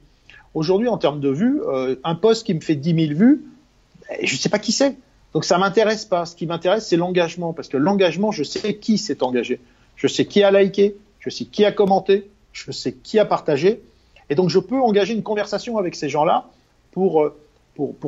Aujourd'hui, 0.53 0.87
en 0.87 0.97
termes 0.97 1.19
de 1.19 1.29
vues, 1.29 1.61
euh, 1.61 1.95
un 2.03 2.15
post 2.15 2.45
qui 2.45 2.53
me 2.53 2.59
fait 2.59 2.75
10 2.75 3.07
000 3.07 3.19
vues, 3.19 3.43
eh, 4.11 4.25
je 4.25 4.33
ne 4.33 4.39
sais 4.39 4.49
pas 4.49 4.59
qui 4.59 4.71
c'est. 4.71 4.95
Donc, 5.33 5.45
ça 5.45 5.57
m'intéresse 5.57 6.05
pas. 6.05 6.25
Ce 6.25 6.35
qui 6.35 6.45
m'intéresse, 6.45 6.87
c'est 6.87 6.97
l'engagement. 6.97 7.53
Parce 7.53 7.67
que 7.67 7.77
l'engagement, 7.77 8.31
je 8.31 8.43
sais 8.43 8.75
qui 8.75 8.97
s'est 8.97 9.23
engagé. 9.23 9.59
Je 9.95 10.07
sais 10.07 10.25
qui 10.25 10.43
a 10.43 10.51
liké, 10.51 10.95
je 11.19 11.29
sais 11.29 11.45
qui 11.45 11.65
a 11.65 11.71
commenté, 11.71 12.29
je 12.53 12.71
sais 12.71 12.93
qui 12.93 13.19
a 13.19 13.25
partagé. 13.25 13.81
Et 14.29 14.35
donc, 14.35 14.49
je 14.49 14.59
peux 14.59 14.79
engager 14.79 15.13
une 15.13 15.23
conversation 15.23 15.77
avec 15.77 15.95
ces 15.95 16.07
gens-là 16.07 16.45
pour, 16.91 17.23
euh, 17.23 17.35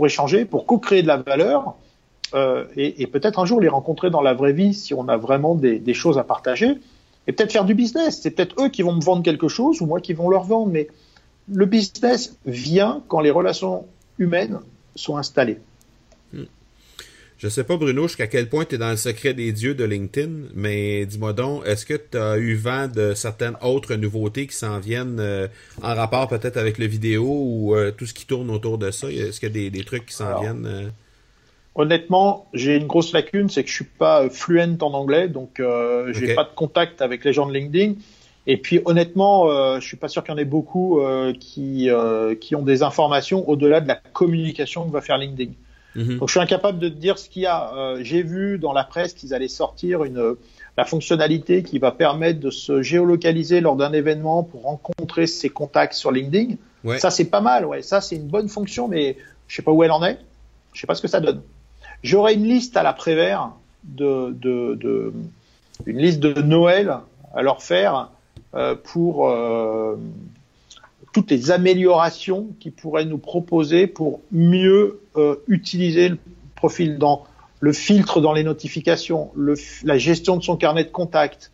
échanger, 0.06 0.46
pour 0.46 0.66
co-créer 0.66 1.02
de 1.02 1.08
la 1.08 1.18
valeur 1.18 1.76
euh, 2.34 2.66
et, 2.76 3.02
et 3.02 3.08
peut-être 3.08 3.40
un 3.40 3.46
jour 3.46 3.60
les 3.60 3.68
rencontrer 3.68 4.10
dans 4.10 4.22
la 4.22 4.34
vraie 4.34 4.54
vie 4.54 4.74
si 4.74 4.94
on 4.94 5.08
a 5.10 5.18
vraiment 5.18 5.56
des, 5.56 5.80
des 5.80 5.94
choses 5.94 6.18
à 6.18 6.24
partager 6.24 6.78
et 7.28 7.32
peut-être 7.32 7.52
faire 7.52 7.66
du 7.66 7.74
business. 7.74 8.22
C'est 8.22 8.32
peut-être 8.32 8.56
eux 8.64 8.70
qui 8.70 8.82
vont 8.82 8.94
me 8.94 9.02
vendre 9.02 9.24
quelque 9.24 9.48
chose 9.48 9.82
ou 9.82 9.86
moi 9.86 10.00
qui 10.00 10.14
vont 10.14 10.30
leur 10.30 10.44
vendre. 10.44 10.72
Mais 10.72 10.88
le 11.52 11.66
business 11.66 12.38
vient 12.46 13.02
quand 13.08 13.20
les 13.20 13.32
relations 13.32 13.86
humaines 14.20 14.60
sont 14.96 15.18
installées. 15.18 15.60
Je 17.46 17.50
sais 17.52 17.64
pas, 17.64 17.78
Bruno, 17.78 18.08
jusqu'à 18.08 18.26
quel 18.26 18.50
point 18.50 18.66
tu 18.66 18.74
es 18.74 18.78
dans 18.80 18.90
le 18.90 18.98
secret 18.98 19.36
des 19.36 19.52
dieux 19.52 19.76
de 19.76 19.84
LinkedIn, 19.84 20.48
mais 20.56 21.06
dis-moi 21.06 21.32
donc, 21.32 21.62
est-ce 21.68 21.86
que 21.86 21.94
tu 21.94 22.18
as 22.18 22.40
eu 22.40 22.56
vent 22.56 22.88
de 22.88 23.14
certaines 23.14 23.56
autres 23.62 23.94
nouveautés 23.94 24.48
qui 24.48 24.56
s'en 24.56 24.80
viennent 24.80 25.20
euh, 25.20 25.48
en 25.84 25.94
rapport 25.94 26.28
peut-être 26.28 26.58
avec 26.58 26.80
le 26.80 26.88
vidéo 26.88 27.24
ou 27.24 27.76
euh, 27.76 27.92
tout 27.92 28.08
ce 28.08 28.16
qui 28.16 28.26
tourne 28.26 28.50
autour 28.50 28.80
de 28.80 28.90
ça? 28.90 29.12
Est-ce 29.12 29.40
qu'il 29.40 29.50
y 29.50 29.52
a 29.52 29.54
des, 29.54 29.70
des 29.70 29.84
trucs 29.84 30.08
qui 30.08 30.16
s'en 30.16 30.42
viennent? 30.42 30.66
euh? 30.66 30.90
Honnêtement, 31.76 32.48
j'ai 32.56 32.78
une 32.78 32.88
grosse 32.88 33.14
lacune, 33.14 33.48
c'est 33.48 33.64
que 33.64 33.70
je 33.70 33.76
suis 33.76 33.86
pas 33.86 34.28
fluent 34.28 34.82
en 34.82 34.94
anglais, 34.94 35.28
donc 35.28 35.60
euh, 35.60 36.12
j'ai 36.14 36.34
pas 36.34 36.46
de 36.46 36.56
contact 36.56 37.04
avec 37.04 37.24
les 37.24 37.32
gens 37.32 37.46
de 37.46 37.54
LinkedIn. 37.54 37.94
Et 38.48 38.58
puis 38.58 38.82
honnêtement, 38.86 39.52
euh, 39.52 39.80
je 39.80 39.86
suis 39.86 39.98
pas 39.98 40.08
sûr 40.08 40.24
qu'il 40.24 40.32
y 40.32 40.36
en 40.36 40.40
ait 40.40 40.46
beaucoup 40.46 41.00
euh, 41.00 41.32
qui 41.40 41.92
euh, 41.92 42.34
qui 42.34 42.56
ont 42.56 42.64
des 42.64 42.82
informations 42.82 43.48
au-delà 43.48 43.82
de 43.82 43.88
la 43.88 44.02
communication 44.14 44.88
que 44.88 44.92
va 44.92 45.02
faire 45.02 45.20
LinkedIn. 45.20 45.52
Mhm. 45.96 46.20
Donc 46.20 46.28
je 46.28 46.34
suis 46.34 46.42
incapable 46.42 46.80
de 46.80 46.90
te 46.90 46.96
dire 46.96 47.18
ce 47.18 47.30
qu'il 47.30 47.44
y 47.44 47.46
a. 47.46 47.74
Euh, 47.76 48.00
J'ai 48.02 48.22
vu 48.22 48.60
dans 48.60 48.74
la 48.74 48.84
presse 48.84 49.14
qu'ils 49.14 49.34
allaient 49.34 49.48
sortir 49.48 50.04
une 50.04 50.36
la 50.78 50.84
fonctionnalité 50.84 51.64
qui 51.64 51.80
va 51.80 51.92
permettre 51.92 52.40
de 52.42 52.50
se 52.50 52.82
géolocaliser 52.82 53.62
lors 53.62 53.78
d'un 53.78 53.94
événement 53.94 54.44
pour 54.44 54.64
rencontrer 54.64 55.26
ses 55.26 55.50
contacts 55.50 55.94
sur 55.94 56.12
LinkedIn. 56.12 56.56
Ouais. 56.84 57.00
Ça 57.00 57.12
c'est 57.12 57.26
pas 57.26 57.42
mal, 57.42 57.66
ouais. 57.66 57.82
Ça 57.82 58.02
c'est 58.02 58.18
une 58.18 58.28
bonne 58.28 58.50
fonction, 58.50 58.88
mais 58.88 59.18
je 59.48 59.56
sais 59.56 59.62
pas 59.62 59.72
où 59.72 59.84
elle 59.84 59.92
en 59.92 60.04
est. 60.04 60.20
Je 60.74 60.82
sais 60.82 60.88
pas 60.88 60.96
ce 60.96 61.02
que 61.02 61.08
ça 61.08 61.22
donne. 61.22 61.42
J'aurai 62.04 62.34
une 62.34 62.44
liste 62.44 62.76
à 62.76 62.84
l'après-vert 62.84 63.52
de, 63.86 64.36
de, 64.40 64.76
de 64.76 65.14
une 65.86 65.98
liste 65.98 66.20
de 66.20 66.42
Noël 66.42 66.98
à 67.34 67.42
leur 67.42 67.64
faire 67.64 68.10
euh, 68.54 68.76
pour 68.76 69.30
euh, 69.30 69.96
toutes 71.16 71.32
les 71.32 71.50
améliorations 71.50 72.50
qu'ils 72.60 72.74
pourraient 72.74 73.06
nous 73.06 73.18
proposer 73.18 73.88
pour 73.88 74.20
mieux 74.34 75.00
euh, 75.16 75.38
utiliser 75.48 76.10
le 76.10 76.18
profil 76.56 76.98
dans 76.98 77.24
le 77.62 77.72
filtre 77.72 78.20
dans 78.20 78.34
les 78.34 78.44
notifications, 78.44 79.32
le, 79.34 79.54
la 79.86 79.98
gestion 79.98 80.36
de 80.36 80.44
son 80.44 80.58
carnet 80.58 80.84
de 80.84 80.90
contact, 80.90 81.54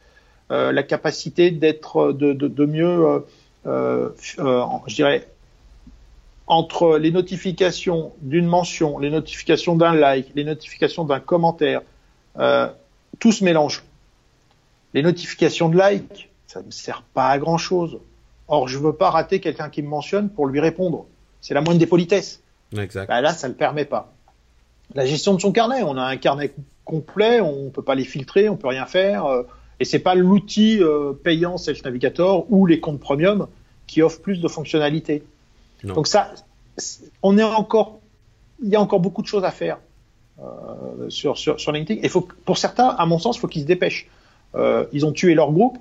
euh, 0.50 0.72
la 0.72 0.82
capacité 0.82 1.52
d'être 1.52 2.12
de, 2.12 2.34
de, 2.34 2.48
de 2.48 2.66
mieux, 2.66 3.06
euh, 3.06 3.20
euh, 3.68 4.10
euh, 4.40 4.64
je 4.88 4.96
dirais, 4.96 5.28
entre 6.48 6.98
les 6.98 7.12
notifications 7.12 8.14
d'une 8.24 8.48
mention, 8.48 8.98
les 8.98 9.12
notifications 9.12 9.76
d'un 9.76 9.94
like, 9.94 10.32
les 10.34 10.44
notifications 10.44 11.06
d'un 11.06 11.20
commentaire, 11.20 11.84
euh, 12.40 12.68
tout 13.20 13.32
se 13.32 13.44
mélange. 13.44 13.84
Les 14.96 15.04
notifications 15.04 15.70
de 15.70 15.78
like, 15.78 16.32
ça 16.48 16.64
ne 16.64 16.72
sert 16.72 17.04
pas 17.14 17.28
à 17.28 17.38
grand 17.38 17.60
chose. 17.60 18.00
Or, 18.52 18.68
je 18.68 18.78
veux 18.78 18.94
pas 18.94 19.10
rater 19.10 19.40
quelqu'un 19.40 19.70
qui 19.70 19.82
me 19.82 19.88
mentionne 19.88 20.30
pour 20.30 20.46
lui 20.46 20.60
répondre. 20.60 21.06
C'est 21.40 21.54
la 21.54 21.62
moindre 21.62 21.80
des 21.80 21.88
politesses. 21.88 22.44
Exact. 22.78 23.08
Bah 23.08 23.22
là, 23.22 23.34
ça 23.34 23.48
le 23.48 23.54
permet 23.54 23.86
pas. 23.86 24.14
La 24.94 25.06
gestion 25.06 25.34
de 25.34 25.40
son 25.40 25.54
carnet, 25.54 25.84
on 25.84 25.96
a 25.96 26.04
un 26.04 26.18
carnet 26.18 26.54
complet, 26.84 27.40
on 27.40 27.70
peut 27.70 27.82
pas 27.82 27.96
les 27.96 28.04
filtrer, 28.04 28.50
on 28.50 28.58
peut 28.58 28.68
rien 28.68 28.86
faire, 28.86 29.26
euh, 29.26 29.44
et 29.80 29.86
c'est 29.86 30.00
pas 30.00 30.16
l'outil 30.16 30.84
euh, 30.84 31.14
payant 31.14 31.58
Self 31.58 31.84
Navigator 31.86 32.46
ou 32.52 32.66
les 32.66 32.82
comptes 32.82 33.00
premium 33.00 33.48
qui 33.88 34.02
offrent 34.02 34.22
plus 34.22 34.42
de 34.42 34.48
fonctionnalités. 34.50 35.24
Non. 35.86 35.94
Donc 35.94 36.08
ça, 36.08 36.32
on 37.24 37.38
est 37.38 37.44
encore, 37.44 38.00
il 38.62 38.70
y 38.70 38.76
a 38.76 38.82
encore 38.82 39.00
beaucoup 39.00 39.22
de 39.22 39.28
choses 39.28 39.46
à 39.46 39.52
faire 39.52 39.80
euh, 40.40 41.10
sur, 41.10 41.38
sur 41.38 41.58
sur 41.58 41.72
LinkedIn. 41.72 42.02
Et 42.04 42.10
faut, 42.10 42.28
pour 42.46 42.58
certains, 42.58 42.90
à 42.90 43.06
mon 43.06 43.18
sens, 43.18 43.40
faut 43.40 43.48
qu'ils 43.48 43.62
se 43.62 43.68
dépêchent. 43.68 44.10
Euh, 44.56 44.86
ils 44.92 45.06
ont 45.06 45.14
tué 45.14 45.34
leur 45.36 45.52
groupe. 45.54 45.78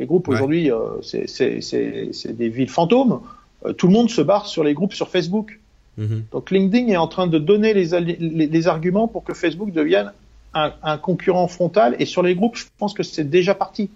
Les 0.00 0.06
groupes 0.06 0.26
Ouais. 0.28 0.34
aujourd'hui, 0.34 0.72
euh, 0.72 0.78
c'est- 1.02 2.32
des 2.32 2.48
villes 2.48 2.70
fantômes. 2.70 3.20
Euh, 3.66 3.72
tout 3.74 3.86
le 3.86 3.92
monde 3.92 4.10
se 4.10 4.22
barre 4.22 4.46
sur 4.46 4.64
les 4.64 4.74
groupes 4.74 4.94
sur 4.94 5.08
Facebook. 5.08 5.60
Mhm. 5.98 6.24
Donc 6.32 6.50
LinkedIn 6.50 6.88
est 6.88 6.96
en 6.96 7.06
train 7.08 7.26
de 7.26 7.38
donner 7.38 7.74
les, 7.74 7.92
ali- 7.94 8.16
les, 8.18 8.46
les 8.46 8.66
arguments 8.66 9.06
pour 9.08 9.22
que 9.24 9.34
Facebook 9.34 9.70
devienne 9.72 10.12
un, 10.54 10.72
un 10.82 10.96
concurrent 10.96 11.46
frontal. 11.48 11.94
Et 11.98 12.06
sur 12.06 12.22
les 12.22 12.34
groupes, 12.34 12.56
je 12.56 12.64
pense 12.78 12.94
que 12.94 13.02
c'est 13.02 13.28
déjà 13.28 13.54
parti. 13.54 13.90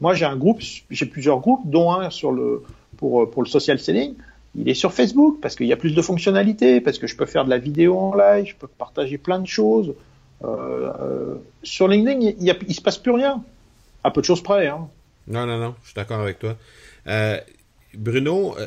Moi, 0.00 0.14
j'ai 0.14 0.24
un 0.24 0.36
groupe, 0.36 0.60
j'ai 0.90 1.06
plusieurs 1.06 1.38
groupes, 1.38 1.62
dont 1.70 1.92
un 1.92 2.10
sur 2.10 2.32
le 2.32 2.62
pour 2.96 3.30
pour 3.30 3.42
le 3.42 3.48
social 3.48 3.78
selling. 3.78 4.14
Il 4.56 4.68
est 4.68 4.74
sur 4.74 4.92
Facebook 4.92 5.38
parce 5.40 5.54
qu'il 5.54 5.66
y 5.68 5.72
a 5.72 5.76
plus 5.76 5.94
de 5.94 6.02
fonctionnalités, 6.02 6.80
parce 6.80 6.98
que 6.98 7.06
je 7.06 7.16
peux 7.16 7.24
faire 7.26 7.44
de 7.44 7.50
la 7.50 7.58
vidéo 7.58 7.96
en 7.96 8.14
live, 8.16 8.46
je 8.46 8.56
peux 8.56 8.66
partager 8.66 9.16
plein 9.16 9.38
de 9.38 9.46
choses. 9.46 9.94
Euh, 10.44 10.90
euh, 11.00 11.34
sur 11.62 11.86
LinkedIn, 11.86 12.18
il, 12.40 12.56
il 12.68 12.74
se 12.74 12.80
passe 12.80 12.98
plus 12.98 13.12
rien, 13.12 13.44
à 14.04 14.10
peu 14.10 14.20
de 14.20 14.26
choses 14.26 14.42
près. 14.42 14.66
Hein. 14.68 14.88
Non, 15.28 15.46
non, 15.46 15.58
non, 15.58 15.74
je 15.82 15.88
suis 15.88 15.94
d'accord 15.94 16.20
avec 16.20 16.38
toi. 16.38 16.56
Euh, 17.06 17.38
Bruno, 17.94 18.56
euh, 18.58 18.66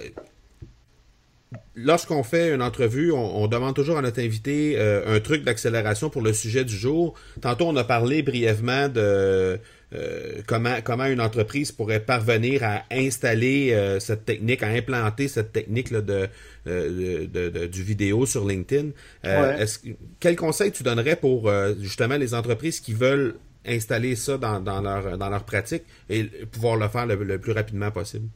lorsqu'on 1.76 2.24
fait 2.24 2.54
une 2.54 2.62
entrevue, 2.62 3.12
on, 3.12 3.44
on 3.44 3.48
demande 3.48 3.76
toujours 3.76 3.98
à 3.98 4.02
notre 4.02 4.20
invité 4.22 4.76
euh, 4.78 5.16
un 5.16 5.20
truc 5.20 5.44
d'accélération 5.44 6.10
pour 6.10 6.22
le 6.22 6.34
sujet 6.34 6.64
du 6.64 6.76
jour. 6.76 7.14
Tantôt, 7.42 7.66
on 7.68 7.76
a 7.76 7.84
parlé 7.84 8.24
brièvement 8.24 8.88
de 8.90 9.60
euh, 9.94 10.42
comment, 10.48 10.78
comment 10.84 11.06
une 11.06 11.22
entreprise 11.22 11.72
pourrait 11.72 12.00
parvenir 12.00 12.64
à 12.64 12.84
installer 12.92 13.72
euh, 13.74 14.00
cette 14.00 14.26
technique, 14.26 14.64
à 14.64 14.68
implanter 14.68 15.28
cette 15.28 15.52
technique 15.54 15.92
là, 15.92 16.02
de, 16.02 16.28
de, 16.66 17.26
de- 17.50 17.66
du 17.68 17.84
vidéo 17.84 18.26
sur 18.26 18.48
LinkedIn. 18.48 18.90
Ouais. 19.24 19.62
est-ce 19.62 19.80
que- 19.80 19.90
quel 20.20 20.36
conseil 20.36 20.72
tu 20.72 20.84
donnerais 20.84 21.16
pour 21.16 21.48
euh, 21.50 21.74
justement 21.80 22.18
les 22.18 22.34
entreprises 22.34 22.80
qui 22.80 22.94
veulent 22.94 23.36
installer 23.68 24.16
ça 24.16 24.38
dans, 24.38 24.60
dans 24.60 24.82
leur, 24.82 25.18
dans 25.18 25.30
leur 25.30 25.44
pratique 25.44 25.84
et 26.10 26.24
pouvoir 26.24 26.76
le 26.78 26.88
faire 26.88 27.06
le, 27.06 27.16
le 27.16 27.40
plus 27.40 27.52
rapidement 27.52 27.92
possible? 27.92 28.28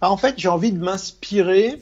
Bah, 0.00 0.10
en 0.10 0.16
fait, 0.16 0.34
j'ai 0.36 0.48
envie 0.48 0.72
de 0.72 0.82
m'inspirer 0.82 1.78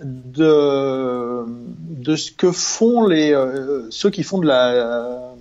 de, 0.00 1.44
de 1.46 2.16
ce 2.16 2.30
que 2.32 2.52
font 2.52 3.06
les, 3.06 3.32
euh, 3.32 3.90
ceux 3.90 4.10
qui 4.10 4.22
font 4.22 4.38
de 4.38 4.46
la, 4.46 4.70
euh, 4.72 5.32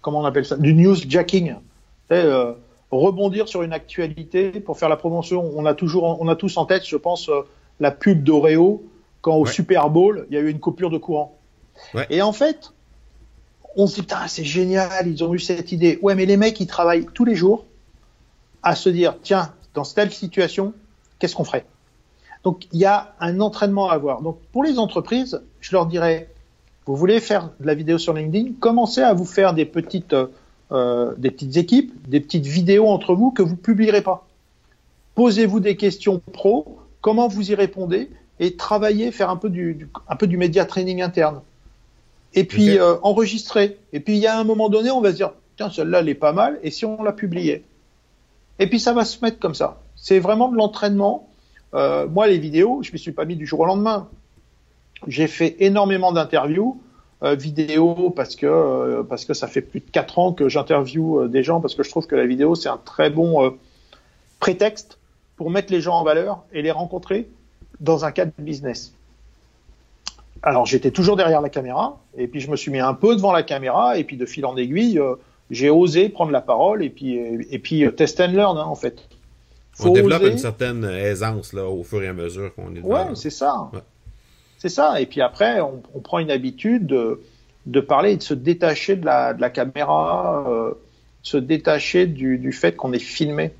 comment 0.00 0.20
on 0.20 0.24
appelle 0.24 0.44
ça, 0.44 0.56
du 0.56 0.74
newsjacking. 0.74 1.56
Euh, 2.12 2.52
rebondir 2.90 3.46
sur 3.46 3.62
une 3.62 3.72
actualité 3.72 4.50
pour 4.50 4.76
faire 4.76 4.88
la 4.88 4.96
promotion. 4.96 5.52
On 5.54 5.64
a 5.64 5.74
toujours, 5.74 6.20
on 6.20 6.26
a 6.26 6.34
tous 6.34 6.56
en 6.56 6.66
tête, 6.66 6.84
je 6.84 6.96
pense, 6.96 7.28
euh, 7.28 7.42
la 7.78 7.92
pub 7.92 8.24
d'Oreo 8.24 8.82
quand 9.20 9.36
au 9.36 9.44
Ouais. 9.44 9.52
Super 9.52 9.90
Bowl, 9.90 10.26
il 10.28 10.34
y 10.34 10.38
a 10.38 10.40
eu 10.40 10.50
une 10.50 10.58
coupure 10.58 10.90
de 10.90 10.98
courant. 10.98 11.38
Ouais. 11.94 12.06
Et 12.10 12.20
en 12.20 12.32
fait, 12.32 12.72
on 13.76 13.86
se 13.86 13.96
dit, 13.96 14.00
putain, 14.02 14.26
c'est 14.26 14.44
génial, 14.44 15.06
ils 15.06 15.22
ont 15.22 15.32
eu 15.34 15.38
cette 15.38 15.72
idée. 15.72 15.98
Ouais, 16.02 16.14
mais 16.14 16.26
les 16.26 16.36
mecs, 16.36 16.58
ils 16.60 16.66
travaillent 16.66 17.06
tous 17.14 17.24
les 17.24 17.34
jours 17.34 17.64
à 18.62 18.74
se 18.74 18.88
dire, 18.88 19.16
tiens, 19.22 19.52
dans 19.74 19.84
telle 19.84 20.12
situation, 20.12 20.72
qu'est-ce 21.18 21.34
qu'on 21.34 21.44
ferait? 21.44 21.64
Donc, 22.42 22.66
il 22.72 22.80
y 22.80 22.84
a 22.84 23.14
un 23.20 23.40
entraînement 23.40 23.90
à 23.90 23.94
avoir. 23.94 24.22
Donc, 24.22 24.38
pour 24.52 24.64
les 24.64 24.78
entreprises, 24.78 25.42
je 25.60 25.72
leur 25.72 25.86
dirais, 25.86 26.28
vous 26.86 26.96
voulez 26.96 27.20
faire 27.20 27.50
de 27.60 27.66
la 27.66 27.74
vidéo 27.74 27.98
sur 27.98 28.12
LinkedIn, 28.14 28.52
commencez 28.58 29.02
à 29.02 29.12
vous 29.12 29.26
faire 29.26 29.54
des 29.54 29.66
petites, 29.66 30.14
euh, 30.72 31.14
des 31.18 31.30
petites 31.30 31.56
équipes, 31.56 31.92
des 32.08 32.20
petites 32.20 32.46
vidéos 32.46 32.88
entre 32.88 33.14
vous 33.14 33.30
que 33.30 33.42
vous 33.42 33.56
publierez 33.56 34.02
pas. 34.02 34.26
Posez-vous 35.14 35.60
des 35.60 35.76
questions 35.76 36.20
pro, 36.32 36.78
comment 37.00 37.28
vous 37.28 37.50
y 37.50 37.54
répondez, 37.54 38.10
et 38.40 38.56
travaillez, 38.56 39.12
faire 39.12 39.28
un 39.30 39.36
peu 39.36 39.50
du, 39.50 39.74
du 39.74 39.88
un 40.08 40.16
peu 40.16 40.26
du 40.26 40.38
média 40.38 40.64
training 40.64 41.02
interne. 41.02 41.42
Et 42.34 42.44
puis 42.44 42.78
euh, 42.78 42.96
enregistrer. 43.02 43.78
Et 43.92 44.00
puis 44.00 44.14
il 44.16 44.20
y 44.20 44.26
a 44.26 44.38
un 44.38 44.44
moment 44.44 44.68
donné, 44.68 44.90
on 44.90 45.00
va 45.00 45.10
se 45.10 45.16
dire, 45.16 45.32
tiens, 45.56 45.70
celle-là, 45.70 46.00
elle 46.00 46.08
est 46.08 46.14
pas 46.14 46.32
mal, 46.32 46.58
et 46.62 46.70
si 46.70 46.84
on 46.84 47.02
la 47.02 47.12
publiait 47.12 47.64
Et 48.58 48.66
puis 48.68 48.78
ça 48.78 48.92
va 48.92 49.04
se 49.04 49.22
mettre 49.24 49.38
comme 49.38 49.54
ça. 49.54 49.80
C'est 49.96 50.18
vraiment 50.18 50.48
de 50.48 50.56
l'entraînement. 50.56 51.28
Euh, 51.74 52.06
moi, 52.08 52.26
les 52.26 52.38
vidéos, 52.38 52.80
je 52.82 52.92
me 52.92 52.96
suis 52.98 53.12
pas 53.12 53.24
mis 53.24 53.36
du 53.36 53.46
jour 53.46 53.60
au 53.60 53.66
lendemain. 53.66 54.08
J'ai 55.06 55.26
fait 55.26 55.56
énormément 55.60 56.12
d'interviews 56.12 56.80
euh, 57.22 57.34
vidéo 57.34 58.10
parce 58.10 58.36
que 58.36 58.46
euh, 58.46 59.02
parce 59.02 59.24
que 59.24 59.34
ça 59.34 59.46
fait 59.46 59.60
plus 59.60 59.80
de 59.80 59.90
quatre 59.90 60.18
ans 60.18 60.32
que 60.32 60.48
j'interviewe 60.48 61.24
euh, 61.24 61.28
des 61.28 61.42
gens 61.42 61.60
parce 61.60 61.74
que 61.74 61.82
je 61.82 61.90
trouve 61.90 62.06
que 62.06 62.16
la 62.16 62.26
vidéo 62.26 62.54
c'est 62.54 62.68
un 62.68 62.80
très 62.82 63.10
bon 63.10 63.44
euh, 63.44 63.50
prétexte 64.38 64.98
pour 65.36 65.50
mettre 65.50 65.72
les 65.72 65.80
gens 65.80 65.96
en 65.96 66.04
valeur 66.04 66.44
et 66.52 66.62
les 66.62 66.70
rencontrer 66.70 67.28
dans 67.80 68.04
un 68.04 68.12
cadre 68.12 68.32
business. 68.38 68.94
Alors 70.42 70.66
j'étais 70.66 70.90
toujours 70.90 71.16
derrière 71.16 71.40
la 71.40 71.50
caméra 71.50 72.00
et 72.16 72.26
puis 72.26 72.40
je 72.40 72.50
me 72.50 72.56
suis 72.56 72.70
mis 72.70 72.80
un 72.80 72.94
peu 72.94 73.14
devant 73.14 73.32
la 73.32 73.42
caméra 73.42 73.98
et 73.98 74.04
puis 74.04 74.16
de 74.16 74.24
fil 74.26 74.46
en 74.46 74.56
aiguille 74.56 74.98
euh, 74.98 75.16
j'ai 75.50 75.68
osé 75.68 76.08
prendre 76.08 76.30
la 76.32 76.40
parole 76.40 76.82
et 76.82 76.90
puis 76.90 77.14
et 77.50 77.58
puis 77.58 77.84
euh, 77.84 77.90
test 77.90 78.20
and 78.20 78.32
learn 78.32 78.56
hein, 78.56 78.64
en 78.64 78.74
fait. 78.74 79.02
On 79.82 79.92
développe 79.92 80.22
oser. 80.22 80.32
une 80.32 80.38
certaine 80.38 80.84
aisance 80.84 81.52
là, 81.52 81.66
au 81.66 81.82
fur 81.82 82.02
et 82.02 82.08
à 82.08 82.12
mesure 82.12 82.54
qu'on 82.54 82.74
est 82.74 82.80
Ouais, 82.80 83.06
c'est 83.14 83.30
ça. 83.30 83.70
Ouais. 83.72 83.80
C'est 84.58 84.68
ça. 84.68 85.00
Et 85.00 85.06
puis 85.06 85.22
après, 85.22 85.60
on, 85.60 85.82
on 85.94 86.00
prend 86.00 86.18
une 86.18 86.30
habitude 86.30 86.86
de, 86.86 87.20
de 87.66 87.80
parler 87.80 88.12
et 88.12 88.16
de 88.16 88.22
se 88.22 88.34
détacher 88.34 88.96
de 88.96 89.06
la, 89.06 89.32
de 89.32 89.40
la 89.40 89.48
caméra, 89.48 90.44
euh, 90.48 90.74
se 91.22 91.38
détacher 91.38 92.06
du, 92.06 92.36
du 92.36 92.52
fait 92.52 92.76
qu'on 92.76 92.92
est 92.92 92.98
filmé. 92.98 93.52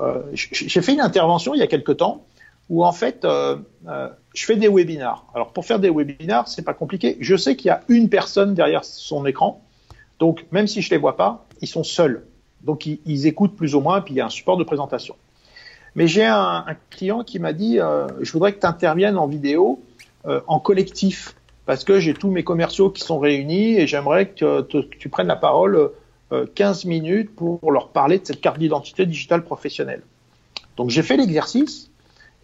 Euh, 0.00 0.22
J'ai 0.32 0.80
fait 0.80 0.94
une 0.94 1.00
intervention 1.00 1.54
il 1.54 1.58
y 1.58 1.62
a 1.62 1.66
quelque 1.66 1.92
temps 1.92 2.24
où 2.72 2.84
en 2.84 2.92
fait, 2.92 3.24
euh, 3.26 3.56
euh, 3.86 4.08
je 4.34 4.46
fais 4.46 4.56
des 4.56 4.66
webinars. 4.66 5.26
Alors 5.34 5.52
pour 5.52 5.66
faire 5.66 5.78
des 5.78 5.90
webinars, 5.90 6.48
c'est 6.48 6.62
pas 6.62 6.72
compliqué. 6.72 7.18
Je 7.20 7.36
sais 7.36 7.54
qu'il 7.54 7.68
y 7.68 7.70
a 7.70 7.82
une 7.88 8.08
personne 8.08 8.54
derrière 8.54 8.82
son 8.82 9.26
écran, 9.26 9.62
donc 10.18 10.46
même 10.52 10.66
si 10.66 10.80
je 10.80 10.88
les 10.88 10.96
vois 10.96 11.16
pas, 11.16 11.44
ils 11.60 11.68
sont 11.68 11.84
seuls. 11.84 12.24
Donc 12.62 12.86
ils, 12.86 13.26
écoutent 13.26 13.56
plus 13.56 13.74
ou 13.74 13.80
moins, 13.80 14.00
puis 14.00 14.14
il 14.14 14.16
y 14.16 14.20
a 14.22 14.26
un 14.26 14.30
support 14.30 14.56
de 14.56 14.64
présentation. 14.64 15.16
Mais 15.94 16.06
j'ai 16.08 16.24
un, 16.24 16.64
client 16.88 17.24
qui 17.24 17.38
m'a 17.38 17.52
dit, 17.52 17.78
euh, 17.78 18.06
je 18.22 18.32
voudrais 18.32 18.54
que 18.54 18.60
tu 18.60 18.66
interviennes 18.66 19.18
en 19.18 19.26
vidéo 19.26 19.82
en 20.46 20.60
collectif, 20.60 21.34
parce 21.66 21.84
que 21.84 22.00
j'ai 22.00 22.14
tous 22.14 22.30
mes 22.30 22.44
commerciaux 22.44 22.90
qui 22.90 23.02
sont 23.02 23.18
réunis 23.18 23.76
et 23.76 23.86
j'aimerais 23.86 24.28
que, 24.28 24.62
tu 24.62 25.08
prennes 25.08 25.26
la 25.26 25.36
parole 25.36 25.90
euh, 26.32 26.46
15 26.54 26.86
minutes 26.86 27.34
pour 27.34 27.70
leur 27.70 27.88
parler 27.88 28.18
de 28.18 28.26
cette 28.26 28.40
carte 28.40 28.58
d'identité 28.58 29.04
digitale 29.04 29.44
professionnelle. 29.44 30.02
Donc 30.76 30.90
j'ai 30.90 31.02
fait 31.02 31.16
l'exercice 31.16 31.90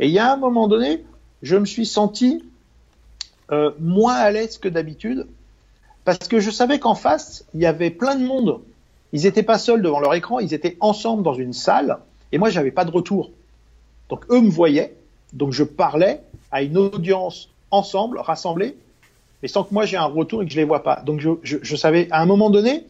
et 0.01 0.07
il 0.07 0.13
y 0.13 0.19
a 0.19 0.33
un 0.33 0.37
moment 0.37 0.69
donné, 0.69 1.05
je 1.43 1.57
me 1.57 1.65
suis 1.67 1.87
senti 1.87 2.45
euh, 3.51 3.71
moins 3.81 4.15
à 4.15 4.31
l'aise 4.31 4.59
que 4.59 4.69
d'habitude 4.69 5.27
parce 6.05 6.29
que 6.29 6.41
je 6.41 6.51
savais 6.51 6.79
qu'en 6.79 6.95
face, 6.95 7.45
il 7.55 7.61
y 7.61 7.67
avait 7.67 7.91
plein 7.91 8.15
de 8.15 8.25
monde. 8.25 8.61
Ils 9.13 9.23
n'étaient 9.23 9.43
pas 9.43 9.59
seuls 9.59 9.83
devant 9.83 10.01
leur 10.01 10.15
écran, 10.15 10.39
ils 10.39 10.55
étaient 10.55 10.77
ensemble 10.81 11.23
dans 11.23 11.35
une 11.35 11.53
salle 11.53 11.99
et 12.33 12.39
moi, 12.39 12.51
j'avais 12.51 12.71
pas 12.71 12.85
de 12.85 12.91
retour. 12.91 13.31
Donc 14.11 14.25
eux 14.31 14.41
me 14.41 14.51
voyaient, 14.51 14.95
donc 15.33 15.53
je 15.53 15.65
parlais 15.65 16.21
à 16.51 16.63
une 16.63 16.77
audience 16.79 17.49
ensemble, 17.71 18.19
rassemblée, 18.19 18.77
mais 19.43 19.49
sans 19.49 19.65
que 19.65 19.73
moi 19.75 19.85
j'ai 19.85 19.97
un 19.97 20.05
retour 20.07 20.43
et 20.43 20.47
que 20.47 20.53
je 20.53 20.57
les 20.57 20.65
vois 20.65 20.83
pas. 20.83 21.03
Donc 21.05 21.21
je, 21.21 21.31
je, 21.43 21.59
je 21.63 21.77
savais, 21.77 22.09
à 22.11 22.23
un 22.23 22.27
moment 22.27 22.51
donné, 22.51 22.85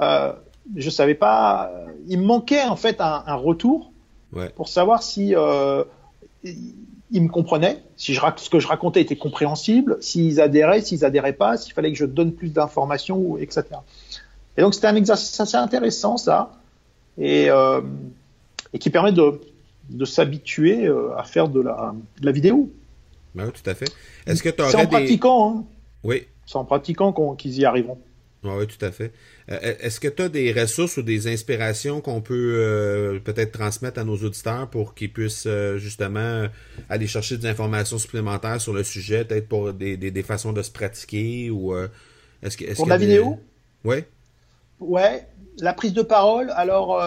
euh, 0.00 0.32
je 0.74 0.90
savais 0.90 1.14
pas, 1.14 1.70
euh, 1.72 1.86
il 2.08 2.18
me 2.18 2.24
manquait 2.26 2.64
en 2.64 2.76
fait 2.76 3.00
un, 3.00 3.22
un 3.26 3.34
retour 3.34 3.92
Ouais. 4.32 4.48
pour 4.50 4.68
savoir 4.68 5.04
si 5.04 5.34
euh, 5.36 5.84
ils 6.44 7.22
me 7.22 7.28
comprenaient, 7.28 7.82
si 7.96 8.14
je, 8.14 8.20
ce 8.36 8.50
que 8.50 8.58
je 8.58 8.66
racontais 8.66 9.00
était 9.00 9.16
compréhensible, 9.16 9.96
s'ils 10.00 10.40
adhéraient, 10.40 10.80
s'ils 10.80 11.04
adhéraient 11.04 11.32
pas, 11.32 11.56
s'il 11.56 11.72
fallait 11.72 11.92
que 11.92 11.98
je 11.98 12.04
donne 12.04 12.32
plus 12.32 12.50
d'informations, 12.50 13.36
etc. 13.38 13.64
Et 14.56 14.62
donc 14.62 14.74
c'était 14.74 14.86
un 14.88 14.96
exercice 14.96 15.38
assez 15.38 15.56
intéressant 15.56 16.16
ça, 16.16 16.52
et, 17.18 17.48
euh, 17.50 17.80
et 18.72 18.78
qui 18.78 18.90
permet 18.90 19.12
de, 19.12 19.40
de 19.90 20.04
s'habituer 20.04 20.86
euh, 20.86 21.16
à 21.16 21.24
faire 21.24 21.48
de 21.48 21.60
la, 21.60 21.94
de 22.20 22.26
la 22.26 22.32
vidéo. 22.32 22.70
Ben 23.34 23.46
oui, 23.46 23.52
tout 23.52 23.68
à 23.68 23.74
fait. 23.74 23.90
Est-ce 24.26 24.42
que 24.42 24.48
tu 24.48 24.62
C'est 24.68 24.76
en 24.76 24.80
des. 24.80 24.86
pratiquant, 24.86 25.50
hein. 25.58 25.64
Oui. 26.04 26.26
c'est 26.46 26.56
en 26.56 26.64
pratiquant 26.64 27.12
qu'ils 27.34 27.58
y 27.58 27.64
arriveront. 27.64 27.98
Oui, 28.46 28.54
oui, 28.60 28.66
tout 28.66 28.84
à 28.84 28.90
fait. 28.92 29.12
Euh, 29.50 29.74
Est-ce 29.80 30.00
que 30.00 30.08
tu 30.08 30.22
as 30.22 30.28
des 30.28 30.52
ressources 30.52 30.96
ou 30.96 31.02
des 31.02 31.26
inspirations 31.32 32.00
qu'on 32.00 32.20
peut 32.20 32.54
euh, 32.56 33.18
peut-être 33.20 33.52
transmettre 33.52 33.98
à 34.00 34.04
nos 34.04 34.16
auditeurs 34.16 34.68
pour 34.70 34.94
qu'ils 34.94 35.12
puissent 35.12 35.46
euh, 35.46 35.78
justement 35.78 36.46
aller 36.88 37.06
chercher 37.06 37.36
des 37.38 37.46
informations 37.48 37.98
supplémentaires 37.98 38.60
sur 38.60 38.72
le 38.72 38.84
sujet, 38.84 39.24
peut-être 39.24 39.48
pour 39.48 39.72
des, 39.72 39.96
des, 39.96 40.10
des 40.10 40.22
façons 40.22 40.52
de 40.52 40.62
se 40.62 40.70
pratiquer 40.70 41.50
ou 41.50 41.74
est-ce 42.42 42.56
que 42.56 42.74
Pour 42.74 42.86
a 42.86 42.90
la 42.90 42.98
des- 42.98 43.06
vidéo? 43.06 43.38
Oui. 43.84 43.96
Ouais, 44.80 45.26
la 45.58 45.72
prise 45.72 45.92
de 45.94 46.02
parole. 46.02 46.50
Alors, 46.54 47.00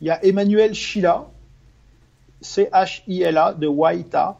il 0.00 0.06
y 0.06 0.10
a 0.10 0.24
Emmanuel 0.24 0.74
Chila, 0.74 1.28
C-H-I-L-A, 2.40 3.54
de 3.54 3.66
Waita, 3.66 4.38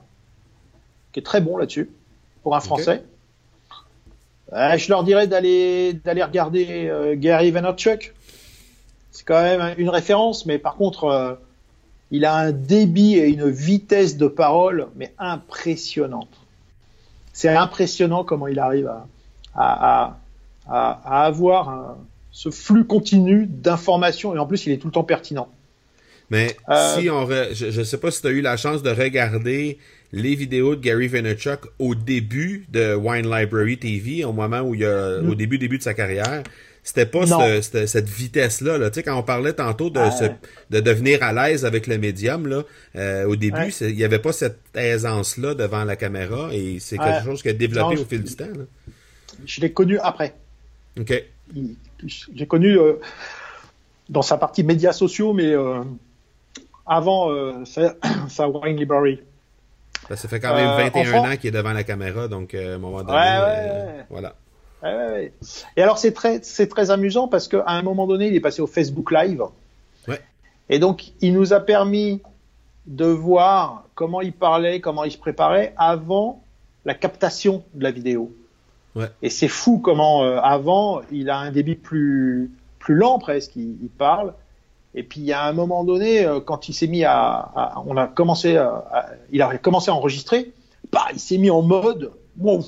qui 1.13 1.21
est 1.21 1.23
très 1.23 1.41
bon 1.41 1.57
là-dessus, 1.57 1.91
pour 2.43 2.55
un 2.57 2.61
Français. 2.61 3.03
Euh, 4.53 4.77
je 4.79 4.89
leur 4.89 5.05
dirais 5.05 5.27
d'aller 5.27 5.93
d'aller 6.05 6.23
regarder 6.23 6.89
euh, 6.89 7.15
Gary 7.17 7.51
Vaynerchuk. 7.51 8.15
C'est 9.11 9.25
quand 9.25 9.43
même 9.43 9.75
une 9.79 9.91
référence, 9.91 10.47
mais 10.47 10.59
par 10.59 10.77
contre, 10.77 11.05
euh, 11.05 11.35
il 12.11 12.25
a 12.25 12.35
un 12.35 12.53
débit 12.53 13.17
et 13.17 13.29
une 13.29 13.51
vitesse 13.51 14.17
de 14.17 14.27
parole, 14.29 14.87
mais 14.97 15.13
impressionnante. 15.19 16.31
C'est 17.33 17.49
impressionnant 17.49 18.25
comment 18.25 18.47
il 18.49 18.59
arrive 18.59 18.87
à, 18.89 19.07
à, 19.55 20.07
à, 20.07 20.19
à, 20.69 21.01
à 21.05 21.25
avoir 21.27 21.69
un- 21.69 21.99
ce 22.33 22.51
flux 22.51 22.85
continu 22.85 23.47
d'informations, 23.47 24.35
et 24.35 24.39
en 24.39 24.47
plus, 24.47 24.65
il 24.67 24.73
est 24.73 24.79
tout 24.79 24.87
le 24.87 24.93
temps 24.93 25.05
pertinent. 25.05 25.49
Mais 26.31 26.57
Euh, 26.69 26.95
si 26.99 27.11
on 27.11 27.25
re- 27.27 27.53
je 27.55 27.79
ne 27.81 27.85
sais 27.85 27.99
pas 27.99 28.11
si 28.11 28.21
tu 28.21 28.27
as 28.29 28.31
eu 28.31 28.41
la 28.43 28.57
chance 28.57 28.83
de 28.83 28.91
regarder 28.91 29.79
les 30.13 30.35
vidéos 30.35 30.75
de 30.77 30.81
Gary 30.81 31.07
Vaynerchuk 31.09 31.61
au 31.79 31.95
début 31.95 32.67
de 32.71 32.95
Wine 32.95 33.31
Library 33.31 33.79
TV, 33.79 34.25
au 34.25 34.33
moment 34.33 34.61
où 34.61 34.75
il 34.75 34.81
y 34.81 34.85
a, 34.87 35.21
Mm. 35.21 35.31
au 35.31 35.35
début 35.35 35.59
début 35.59 35.79
de 35.79 35.83
sa 35.83 35.95
carrière. 35.95 36.43
C'était 36.83 37.05
pas 37.05 37.27
ce- 37.27 37.61
cette, 37.61 37.87
cette 37.87 38.09
vitesse-là. 38.09 38.79
Là. 38.79 38.89
Tu 38.89 38.95
sais, 38.95 39.03
quand 39.03 39.19
on 39.19 39.23
parlait 39.23 39.53
tantôt 39.53 39.91
de, 39.91 39.99
se- 40.11 40.25
ouais. 40.25 40.37
de 40.71 40.81
devenir 40.81 41.23
à 41.23 41.35
l'aise 41.35 41.67
avec 41.67 41.87
le 41.87 41.99
médium, 41.99 42.47
là, 42.47 42.63
euh, 42.97 43.27
au 43.27 43.37
début, 43.37 43.59
Ouais. 43.59 43.69
il 43.83 43.97
n'y 43.97 44.05
avait 44.05 44.21
pas 44.21 44.33
cette 44.33 44.59
aisance-là 44.75 45.55
devant 45.55 45.85
la 45.85 45.97
caméra 45.97 46.49
et 46.55 46.79
c'est 46.81 46.97
quelque 46.97 47.25
chose 47.25 47.43
qui 47.43 47.51
a 47.51 47.53
développé 47.53 47.97
Non, 47.97 48.01
au 48.03 48.05
fil 48.07 48.23
du 48.23 48.35
temps. 48.35 48.47
là. 48.47 48.65
Je 49.45 49.61
l'ai 49.61 49.73
connu 49.73 49.99
après. 49.99 50.35
OK. 50.99 51.23
J'ai 52.35 52.47
connu 52.47 52.79
euh, 52.79 52.95
dans 54.09 54.23
sa 54.23 54.39
partie 54.39 54.63
médias 54.65 54.93
sociaux, 54.93 55.35
mais 55.35 55.53
euh, 55.53 55.83
avant 56.87 57.65
sa, 57.67 57.97
sa 58.31 58.49
Wine 58.49 58.77
Library. 58.77 59.21
Ça 60.17 60.29
fait 60.29 60.41
quand 60.41 60.55
même 60.55 60.69
Euh, 60.71 60.77
21 60.77 61.01
enfant- 61.15 61.33
ans 61.33 61.37
qu'il 61.37 61.49
est 61.49 61.51
devant 61.51 61.73
la 61.73 61.85
caméra, 61.85 62.29
donc 62.29 62.55
euh, 62.55 62.73
à 62.73 62.75
un 62.77 62.79
moment 62.79 63.03
donné, 63.03 63.13
Ouais, 63.13 63.19
ouais, 63.19 63.69
euh, 63.71 64.03
voilà. 64.11 64.35
Ouais. 64.83 65.33
Et 65.77 65.83
alors 65.83 65.99
c'est 65.99 66.13
très 66.13 66.39
c'est 66.43 66.69
très 66.69 66.91
amusant 66.91 67.27
parce 67.29 67.49
qu'à 67.49 67.65
un 67.67 67.83
moment 67.83 68.07
donné, 68.07 68.29
il 68.29 68.35
est 68.37 68.41
passé 68.41 68.63
au 68.63 68.67
Facebook 68.67 69.11
Live. 69.11 69.43
Ouais. 70.07 70.21
Et 70.69 70.79
donc 70.79 71.13
il 71.21 71.33
nous 71.35 71.53
a 71.53 71.61
permis 71.61 72.23
de 72.87 73.05
voir 73.05 73.85
comment 73.95 74.21
il 74.21 74.33
parlait, 74.33 74.81
comment 74.81 75.05
il 75.05 75.11
se 75.13 75.19
préparait 75.19 75.75
avant 75.77 76.43
la 76.85 76.95
captation 76.95 77.65
de 77.75 77.83
la 77.83 77.91
vidéo. 77.91 78.33
Ouais. 78.95 79.09
Et 79.21 79.31
c'est 79.31 79.49
fou 79.49 79.79
comment 79.79 80.23
euh, 80.25 80.39
avant 80.41 81.03
il 81.11 81.29
a 81.29 81.39
un 81.39 81.51
débit 81.51 81.75
plus 81.75 82.51
plus 82.79 82.95
lent 82.95 83.19
presque, 83.19 83.57
il, 83.57 83.77
il 83.83 83.89
parle. 83.91 84.33
Et 84.99 85.03
puis 85.05 85.21
il 85.21 85.27
y 85.27 85.33
a 85.33 85.45
un 85.45 85.53
moment 85.53 85.85
donné, 85.85 86.25
euh, 86.27 86.41
quand 86.41 86.69
il 86.69 86.75
s'est 86.75 86.87
mis 86.89 87.05
à, 87.05 87.15
à- 87.15 87.83
on 87.87 87.97
a 87.97 88.07
commencé, 88.09 88.57
à, 88.57 88.69
à- 88.93 89.07
il 89.31 89.41
a 89.43 89.57
commencé 89.59 89.91
à 89.91 89.95
enregistrer, 89.95 90.53
bah, 90.93 91.07
il 91.13 91.21
s'est 91.21 91.39
mis 91.39 91.51
en 91.51 91.63
mode, 91.63 92.11
wow, 92.39 92.65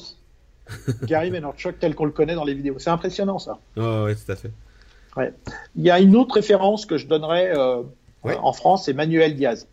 Gary 1.03 1.31
Vaynerchuk 1.31 1.79
tel 1.81 1.95
qu'on 1.97 2.05
le 2.05 2.13
connaît 2.13 2.35
dans 2.37 2.45
les 2.45 2.55
vidéos. 2.55 2.79
C'est 2.79 2.91
impressionnant 2.91 3.39
ça. 3.41 3.59
Ah 3.77 4.05
oui, 4.05 4.15
tout 4.15 4.31
à 4.33 4.37
fait. 4.37 4.53
Il 5.75 5.83
y 5.83 5.91
a 5.91 5.99
une 5.99 6.15
autre 6.17 6.37
référence 6.37 6.87
que 6.87 6.97
je 6.97 7.07
donnerais 7.09 7.53
euh, 7.57 7.83
Ouais. 8.23 8.35
euh, 8.37 8.41
en 8.43 8.53
France, 8.53 8.85
c'est 8.85 8.93
Manuel 8.93 9.35
Diaz, 9.35 9.67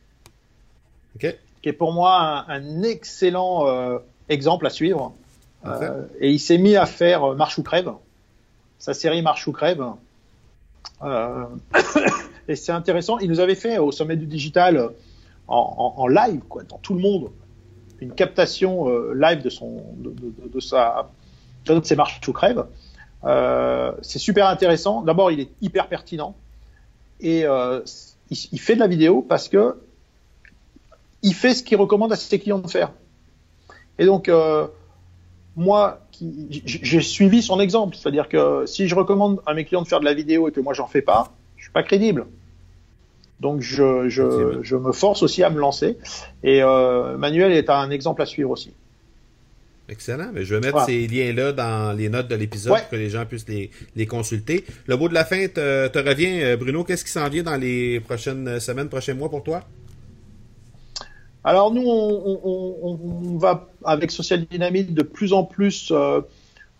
OK. 1.15 1.35
qui 1.61 1.69
est 1.69 1.73
pour 1.73 1.91
moi 1.93 2.45
un, 2.47 2.49
un 2.49 2.81
excellent 2.83 3.67
euh, 3.67 3.99
exemple 4.29 4.65
à 4.65 4.69
suivre. 4.71 5.13
Euh, 5.65 6.05
et 6.19 6.31
il 6.31 6.39
s'est 6.39 6.57
mis 6.57 6.75
à 6.77 6.85
faire 6.85 7.23
euh, 7.31 7.35
Marche 7.35 7.57
ou 7.59 7.63
crève, 7.63 7.91
sa 8.79 8.93
série 8.95 9.21
Marche 9.21 9.45
ou 9.47 9.51
crève. 9.51 9.83
Euh, 12.47 12.51
et 12.51 12.55
c'est 12.55 12.71
intéressant. 12.71 13.19
Il 13.19 13.29
nous 13.29 13.39
avait 13.39 13.55
fait 13.55 13.77
au 13.77 13.91
sommet 13.91 14.15
du 14.15 14.25
digital 14.25 14.89
en, 15.47 16.07
live, 16.07 16.41
quoi, 16.49 16.63
dans 16.63 16.77
tout 16.77 16.93
le 16.93 16.99
monde, 16.99 17.29
une 18.01 18.11
captation 18.11 18.89
live 19.13 19.41
de 19.41 19.49
son, 19.49 19.81
de, 19.97 20.09
de, 20.09 20.49
de 20.53 20.59
sa, 20.59 21.09
de 21.65 21.81
ses 21.83 21.95
marches 21.95 22.19
ou 22.27 22.33
crève. 22.33 22.65
c'est 24.01 24.19
super 24.19 24.47
intéressant. 24.47 25.03
D'abord, 25.03 25.31
il 25.31 25.39
est 25.39 25.49
hyper 25.61 25.87
pertinent 25.87 26.35
et 27.21 27.45
il, 28.29 28.59
fait 28.59 28.75
de 28.75 28.81
la 28.81 28.87
vidéo 28.87 29.21
parce 29.21 29.47
que 29.47 29.77
il 31.23 31.33
fait 31.33 31.53
ce 31.53 31.63
qu'il 31.63 31.77
recommande 31.77 32.11
à 32.11 32.15
ses 32.15 32.39
clients 32.39 32.59
de 32.59 32.67
faire. 32.67 32.91
Et 33.99 34.05
donc, 34.05 34.29
euh, 34.29 34.67
moi, 35.55 35.99
j'ai 36.21 37.01
suivi 37.01 37.41
son 37.41 37.59
exemple. 37.59 37.95
C'est-à-dire 37.95 38.29
que 38.29 38.65
si 38.65 38.87
je 38.87 38.95
recommande 38.95 39.41
à 39.45 39.53
mes 39.53 39.65
clients 39.65 39.81
de 39.81 39.87
faire 39.87 39.99
de 39.99 40.05
la 40.05 40.13
vidéo 40.13 40.47
et 40.47 40.51
que 40.51 40.59
moi 40.59 40.73
j'en 40.73 40.87
fais 40.87 41.01
pas, 41.01 41.31
suis 41.67 41.73
pas 41.73 41.83
crédible. 41.83 42.25
Donc 43.39 43.61
je, 43.61 44.09
je, 44.09 44.59
je, 44.63 44.75
me 44.75 44.91
force 44.91 45.21
aussi 45.21 45.43
à 45.43 45.49
me 45.49 45.59
lancer. 45.59 45.97
Et 46.43 46.63
euh, 46.63 47.17
Manuel 47.17 47.51
est 47.51 47.69
un 47.69 47.89
exemple 47.91 48.21
à 48.21 48.25
suivre 48.25 48.49
aussi. 48.49 48.73
Excellent. 49.89 50.31
Mais 50.33 50.43
je 50.43 50.55
vais 50.55 50.61
mettre 50.61 50.85
ces 50.85 51.07
liens-là 51.07 51.53
dans 51.53 51.95
les 51.95 52.09
notes 52.09 52.27
de 52.27 52.35
l'épisode 52.35 52.77
pour 52.77 52.89
que 52.89 52.95
les 52.95 53.09
gens 53.09 53.25
puissent 53.25 53.47
les, 53.47 53.69
les, 53.95 54.05
consulter. 54.05 54.65
Le 54.87 54.97
mot 54.97 55.07
de 55.07 55.13
la 55.13 55.23
fin 55.23 55.47
te, 55.47 55.87
te 55.87 55.99
revient, 55.99 56.41
euh, 56.41 56.57
Bruno. 56.57 56.83
Qu'est-ce 56.83 57.05
qui 57.05 57.11
s'en 57.11 57.29
vient 57.29 57.43
dans 57.43 57.55
les 57.55 57.99
prochaines 58.01 58.59
semaines, 58.59 58.89
prochains 58.89 59.13
mois 59.13 59.29
pour 59.29 59.43
toi? 59.43 59.63
Alors 61.47 61.73
nous, 61.73 61.87
on, 61.87 63.37
va 63.37 63.69
avec 63.85 64.11
Social 64.11 64.45
Dynamite 64.51 64.93
de 64.93 65.01
plus 65.01 65.31
en 65.31 65.45
plus 65.45 65.91
euh, 65.91 66.19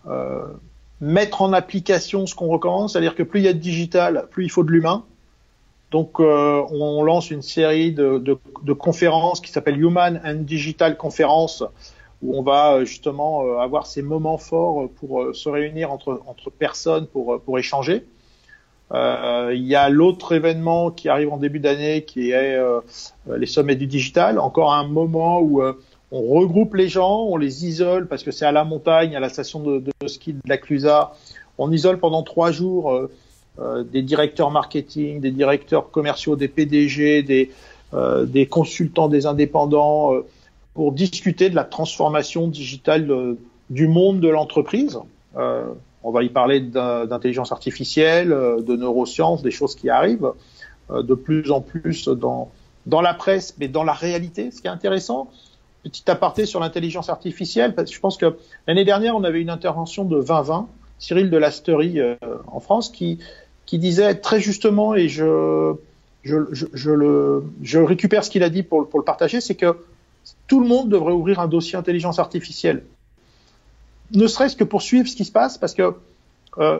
euh, 0.07 0.45
mettre 1.01 1.41
en 1.41 1.53
application 1.53 2.25
ce 2.25 2.35
qu'on 2.35 2.47
recommence, 2.47 2.93
c'est-à-dire 2.93 3.15
que 3.15 3.23
plus 3.23 3.41
il 3.41 3.45
y 3.45 3.49
a 3.49 3.53
de 3.53 3.59
digital, 3.59 4.27
plus 4.31 4.45
il 4.45 4.49
faut 4.49 4.63
de 4.63 4.71
l'humain. 4.71 5.05
Donc 5.91 6.19
euh, 6.19 6.63
on 6.71 7.03
lance 7.03 7.31
une 7.31 7.41
série 7.41 7.93
de, 7.93 8.37
conférences 8.73 9.39
qui 9.39 9.51
s'appelle 9.51 9.79
Human 9.79 10.21
and 10.25 10.41
Digital 10.41 10.97
Conference, 10.97 11.63
où 12.21 12.37
on 12.37 12.41
va 12.41 12.83
justement 12.83 13.59
avoir 13.59 13.85
ces 13.85 14.01
moments 14.01 14.37
forts 14.37 14.89
pour 14.99 15.35
se 15.35 15.49
réunir 15.49 15.91
entre, 15.91 16.21
entre 16.25 16.49
personnes 16.49 17.07
pour, 17.07 17.39
pour 17.41 17.57
échanger. 17.59 18.03
Euh, 18.93 19.51
il 19.53 19.63
y 19.63 19.75
a 19.75 19.89
l'autre 19.89 20.33
événement 20.33 20.91
qui 20.91 21.09
arrive 21.09 21.31
en 21.31 21.37
début 21.37 21.59
d'année 21.59 22.03
qui 22.03 22.31
est 22.31 22.55
euh, 22.55 22.79
les 23.35 23.45
sommets 23.45 23.75
du 23.75 23.87
digital. 23.87 24.39
Encore 24.39 24.73
un 24.73 24.87
moment 24.87 25.39
où 25.39 25.61
euh, 25.61 25.73
on 26.11 26.21
regroupe 26.21 26.75
les 26.75 26.87
gens, 26.87 27.23
on 27.23 27.37
les 27.37 27.65
isole 27.65 28.07
parce 28.07 28.23
que 28.23 28.31
c'est 28.31 28.45
à 28.45 28.51
la 28.51 28.63
montagne, 28.63 29.15
à 29.15 29.19
la 29.19 29.29
station 29.29 29.59
de, 29.59 29.83
de 30.01 30.07
ski 30.07 30.33
de 30.33 30.39
la 30.45 30.57
Clusa. 30.57 31.13
On 31.57 31.71
isole 31.71 31.99
pendant 31.99 32.23
trois 32.23 32.51
jours 32.51 33.09
des 33.91 34.03
directeurs 34.03 34.51
marketing, 34.51 35.19
des 35.19 35.31
directeurs 35.31 35.89
commerciaux, 35.89 36.35
des 36.35 36.47
PDG, 36.47 37.23
des, 37.23 37.51
des 38.27 38.45
consultants, 38.45 39.07
des 39.07 39.25
indépendants 39.25 40.13
pour 40.75 40.91
discuter 40.91 41.49
de 41.49 41.55
la 41.55 41.63
transformation 41.63 42.47
digitale 42.47 43.35
du 43.69 43.87
monde 43.87 44.19
de 44.19 44.29
l'entreprise. 44.29 44.99
Euh, 45.35 45.65
on 46.03 46.11
va 46.11 46.23
y 46.23 46.29
parler 46.29 46.61
d'intelligence 46.61 47.51
artificielle, 47.51 48.31
euh, 48.31 48.61
de 48.61 48.75
neurosciences, 48.75 49.41
des 49.41 49.51
choses 49.51 49.75
qui 49.75 49.89
arrivent 49.89 50.31
euh, 50.89 51.03
de 51.03 51.13
plus 51.13 51.51
en 51.51 51.61
plus 51.61 52.07
dans, 52.07 52.49
dans 52.85 53.01
la 53.01 53.13
presse, 53.13 53.55
mais 53.59 53.67
dans 53.67 53.83
la 53.83 53.93
réalité. 53.93 54.51
Ce 54.51 54.61
qui 54.61 54.67
est 54.67 54.71
intéressant, 54.71 55.29
petit 55.89 56.09
aparté 56.09 56.45
sur 56.45 56.59
l'intelligence 56.59 57.09
artificielle, 57.09 57.75
parce 57.75 57.89
que 57.89 57.95
je 57.95 57.99
pense 57.99 58.17
que 58.17 58.37
l'année 58.67 58.85
dernière, 58.85 59.15
on 59.15 59.23
avait 59.23 59.41
une 59.41 59.49
intervention 59.49 60.05
de 60.05 60.21
2020, 60.21 60.67
Cyril 60.99 61.29
de 61.29 61.37
Lasterie 61.37 61.99
euh, 61.99 62.15
en 62.47 62.59
France, 62.59 62.89
qui, 62.89 63.19
disait 63.71 64.15
très 64.15 64.39
justement, 64.39 64.95
et 64.95 65.09
je, 65.09 65.73
je, 66.23 66.37
je, 66.51 66.91
le, 66.91 67.43
je 67.61 67.79
récupère 67.79 68.23
ce 68.23 68.29
qu'il 68.29 68.43
a 68.43 68.49
dit 68.49 68.63
pour, 68.63 68.81
le 68.81 69.03
partager, 69.03 69.41
c'est 69.41 69.55
que 69.55 69.77
tout 70.47 70.59
le 70.59 70.67
monde 70.67 70.89
devrait 70.89 71.13
ouvrir 71.13 71.39
un 71.39 71.47
dossier 71.47 71.77
intelligence 71.77 72.19
artificielle 72.19 72.83
ne 74.13 74.25
serait-ce 74.25 74.55
que 74.55 74.63
pour 74.63 74.81
suivre 74.81 75.05
ce 75.05 75.17
qui 75.17 75.25
se 75.25 75.33
passe, 75.33 75.57
parce 75.57 75.73
que 75.73 75.93
euh, 76.59 76.79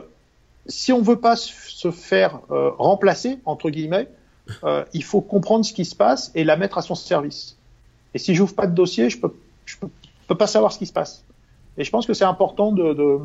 si 0.66 0.94
on 0.94 1.02
veut 1.02 1.20
pas 1.20 1.36
se 1.36 1.90
faire 1.90 2.40
euh, 2.50 2.70
remplacer 2.78 3.38
entre 3.44 3.68
guillemets, 3.68 4.08
il 4.94 5.04
faut 5.04 5.20
comprendre 5.20 5.66
ce 5.66 5.74
qui 5.74 5.84
se 5.84 5.94
passe 5.94 6.30
et 6.34 6.42
la 6.42 6.56
mettre 6.56 6.78
à 6.78 6.82
son 6.82 6.94
service. 6.94 7.57
Et 8.14 8.18
si 8.18 8.34
j'ouvre 8.34 8.54
pas 8.54 8.66
de 8.66 8.74
dossier, 8.74 9.10
je 9.10 9.18
peux, 9.18 9.32
je 9.66 9.76
peux, 9.78 10.34
pas 10.34 10.46
savoir 10.46 10.72
ce 10.72 10.78
qui 10.78 10.86
se 10.86 10.92
passe. 10.92 11.24
Et 11.76 11.84
je 11.84 11.90
pense 11.90 12.06
que 12.06 12.14
c'est 12.14 12.24
important 12.24 12.72
de 12.72 13.20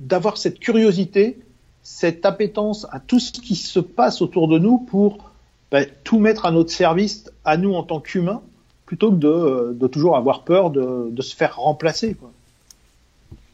d'avoir 0.00 0.38
cette 0.38 0.58
curiosité, 0.58 1.38
cette 1.82 2.26
appétence 2.26 2.86
à 2.90 3.00
tout 3.00 3.20
ce 3.20 3.32
qui 3.32 3.56
se 3.56 3.78
passe 3.78 4.20
autour 4.20 4.48
de 4.48 4.58
nous 4.58 4.78
pour 4.78 5.30
ben, 5.70 5.86
tout 6.04 6.18
mettre 6.18 6.46
à 6.46 6.50
notre 6.50 6.70
service, 6.70 7.30
à 7.44 7.56
nous 7.56 7.74
en 7.74 7.82
tant 7.82 8.00
qu'humains, 8.00 8.42
plutôt 8.86 9.10
que 9.10 9.16
de, 9.16 9.72
de, 9.72 9.86
toujours 9.86 10.16
avoir 10.16 10.42
peur 10.42 10.70
de, 10.70 11.08
de 11.10 11.22
se 11.22 11.34
faire 11.34 11.56
remplacer. 11.56 12.14
Quoi. 12.14 12.30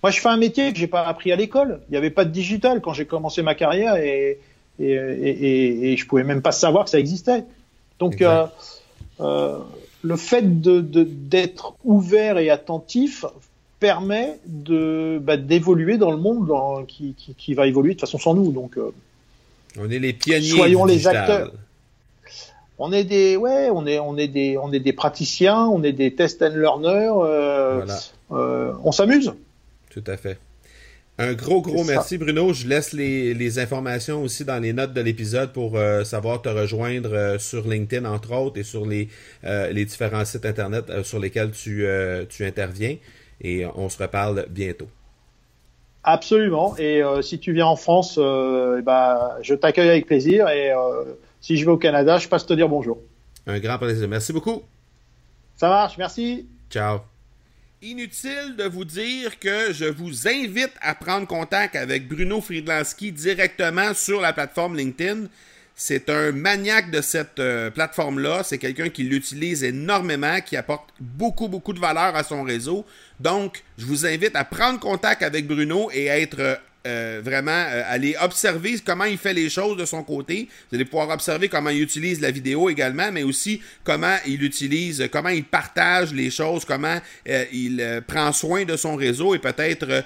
Moi, 0.02 0.10
je 0.10 0.20
fais 0.20 0.28
un 0.28 0.36
métier 0.36 0.72
que 0.72 0.78
j'ai 0.78 0.86
pas 0.86 1.02
appris 1.02 1.32
à 1.32 1.36
l'école. 1.36 1.80
Il 1.88 1.92
n'y 1.92 1.96
avait 1.96 2.10
pas 2.10 2.24
de 2.24 2.30
digital 2.30 2.80
quand 2.80 2.92
j'ai 2.92 3.06
commencé 3.06 3.42
ma 3.42 3.54
carrière 3.54 3.96
et, 3.96 4.38
et, 4.78 4.92
et, 4.92 5.92
et, 5.92 5.96
je 5.96 6.06
pouvais 6.06 6.24
même 6.24 6.42
pas 6.42 6.52
savoir 6.52 6.84
que 6.84 6.90
ça 6.90 6.98
existait. 6.98 7.44
Donc, 7.98 8.22
euh, 8.22 8.46
le 9.20 10.16
fait 10.16 10.60
de, 10.60 10.80
d'être 10.80 11.74
ouvert 11.84 12.38
et 12.38 12.50
attentif 12.50 13.24
permet 13.80 14.38
de 14.46 15.18
bah, 15.22 15.36
d'évoluer 15.36 15.98
dans 15.98 16.10
le 16.10 16.16
monde 16.16 16.46
dans, 16.46 16.84
qui, 16.84 17.14
qui, 17.16 17.34
qui, 17.34 17.54
va 17.54 17.66
évoluer 17.66 17.94
de 17.94 18.00
façon 18.00 18.18
sans 18.18 18.34
nous. 18.34 18.52
Donc, 18.52 18.76
euh, 18.76 18.92
on 19.78 19.90
est 19.90 19.98
les 19.98 20.12
pionniers. 20.12 20.48
Soyons 20.48 20.84
les 20.84 21.06
acteurs. 21.06 21.52
On 22.80 22.92
est 22.92 23.04
des 23.04 23.36
ouais, 23.36 23.70
on 23.72 23.86
est 23.86 23.98
on 23.98 24.16
est 24.16 24.28
des 24.28 24.56
on 24.56 24.72
est 24.72 24.80
des 24.80 24.92
praticiens, 24.92 25.66
on 25.66 25.82
est 25.82 25.92
des 25.92 26.14
test 26.14 26.42
and 26.42 26.54
learners. 26.54 27.12
Euh, 27.22 27.76
voilà. 27.84 27.98
euh, 28.32 28.72
on 28.84 28.92
s'amuse. 28.92 29.32
Tout 29.90 30.04
à 30.06 30.16
fait. 30.16 30.38
Un 31.20 31.32
gros, 31.32 31.60
gros 31.60 31.82
merci, 31.82 32.16
Bruno. 32.16 32.52
Je 32.52 32.68
laisse 32.68 32.92
les, 32.92 33.58
informations 33.58 34.22
aussi 34.22 34.44
dans 34.44 34.62
les 34.62 34.72
notes 34.72 34.92
de 34.92 35.00
l'épisode 35.00 35.52
pour 35.52 35.76
euh, 35.76 36.04
savoir 36.04 36.40
te 36.40 36.48
rejoindre 36.48 37.12
euh, 37.12 37.38
sur 37.38 37.66
LinkedIn, 37.66 38.08
entre 38.08 38.32
autres, 38.32 38.58
et 38.58 38.62
sur 38.62 38.86
les, 38.86 39.08
euh, 39.42 39.72
les 39.72 39.84
différents 39.84 40.24
sites 40.24 40.46
Internet 40.46 41.02
sur 41.02 41.18
lesquels 41.18 41.50
tu, 41.50 41.84
tu 42.28 42.46
interviens. 42.46 42.96
Et 43.40 43.66
on 43.66 43.88
se 43.88 44.00
reparle 44.00 44.46
bientôt. 44.48 44.88
Absolument. 46.04 46.76
Et 46.78 47.02
si 47.22 47.38
tu 47.38 47.52
viens 47.52 47.66
en 47.66 47.76
France, 47.76 48.18
eh 48.18 48.82
ben, 48.82 49.32
je 49.42 49.54
t'accueille 49.54 49.90
avec 49.90 50.06
plaisir. 50.06 50.48
Et 50.48 50.72
si 51.40 51.56
je 51.56 51.64
vais 51.64 51.70
au 51.70 51.76
Canada, 51.76 52.18
je 52.18 52.28
passe 52.28 52.46
te 52.46 52.54
dire 52.54 52.68
bonjour. 52.68 52.98
Un 53.46 53.58
grand 53.58 53.78
plaisir. 53.78 54.08
Merci 54.08 54.32
beaucoup. 54.32 54.62
Ça 55.56 55.68
marche. 55.68 55.98
Merci. 55.98 56.46
Ciao. 56.70 57.00
Inutile 57.80 58.56
de 58.58 58.64
vous 58.64 58.84
dire 58.84 59.38
que 59.38 59.72
je 59.72 59.84
vous 59.84 60.26
invite 60.26 60.72
à 60.80 60.96
prendre 60.96 61.28
contact 61.28 61.76
avec 61.76 62.08
Bruno 62.08 62.40
Friedlanski 62.40 63.12
directement 63.12 63.94
sur 63.94 64.20
la 64.20 64.32
plateforme 64.32 64.76
LinkedIn. 64.76 65.26
C'est 65.76 66.10
un 66.10 66.32
maniaque 66.32 66.90
de 66.90 67.00
cette 67.00 67.38
euh, 67.38 67.70
plateforme-là. 67.70 68.42
C'est 68.42 68.58
quelqu'un 68.58 68.88
qui 68.88 69.04
l'utilise 69.04 69.62
énormément, 69.62 70.40
qui 70.40 70.56
apporte 70.56 70.88
beaucoup, 70.98 71.46
beaucoup 71.46 71.72
de 71.72 71.78
valeur 71.78 72.16
à 72.16 72.24
son 72.24 72.42
réseau. 72.42 72.84
Donc, 73.20 73.62
je 73.78 73.86
vous 73.86 74.04
invite 74.04 74.34
à 74.34 74.42
prendre 74.42 74.80
contact 74.80 75.22
avec 75.22 75.46
Bruno 75.46 75.88
et 75.92 76.10
à 76.10 76.18
être 76.18 76.60
euh, 76.86 77.08
euh, 77.08 77.20
vraiment 77.22 77.50
euh, 77.50 77.82
aller 77.86 78.16
observer 78.20 78.76
comment 78.84 79.04
il 79.04 79.18
fait 79.18 79.34
les 79.34 79.48
choses 79.48 79.76
de 79.76 79.84
son 79.84 80.02
côté. 80.02 80.48
Vous 80.70 80.76
allez 80.76 80.84
pouvoir 80.84 81.08
observer 81.10 81.48
comment 81.48 81.70
il 81.70 81.82
utilise 81.82 82.20
la 82.20 82.30
vidéo 82.30 82.68
également, 82.70 83.10
mais 83.12 83.22
aussi 83.22 83.62
comment 83.84 84.16
il 84.26 84.42
utilise, 84.42 85.08
comment 85.10 85.28
il 85.28 85.44
partage 85.44 86.12
les 86.12 86.30
choses, 86.30 86.64
comment 86.64 86.98
euh, 87.28 87.44
il 87.52 88.02
prend 88.06 88.32
soin 88.32 88.64
de 88.64 88.76
son 88.76 88.96
réseau 88.96 89.34
et 89.34 89.38
peut-être 89.38 90.04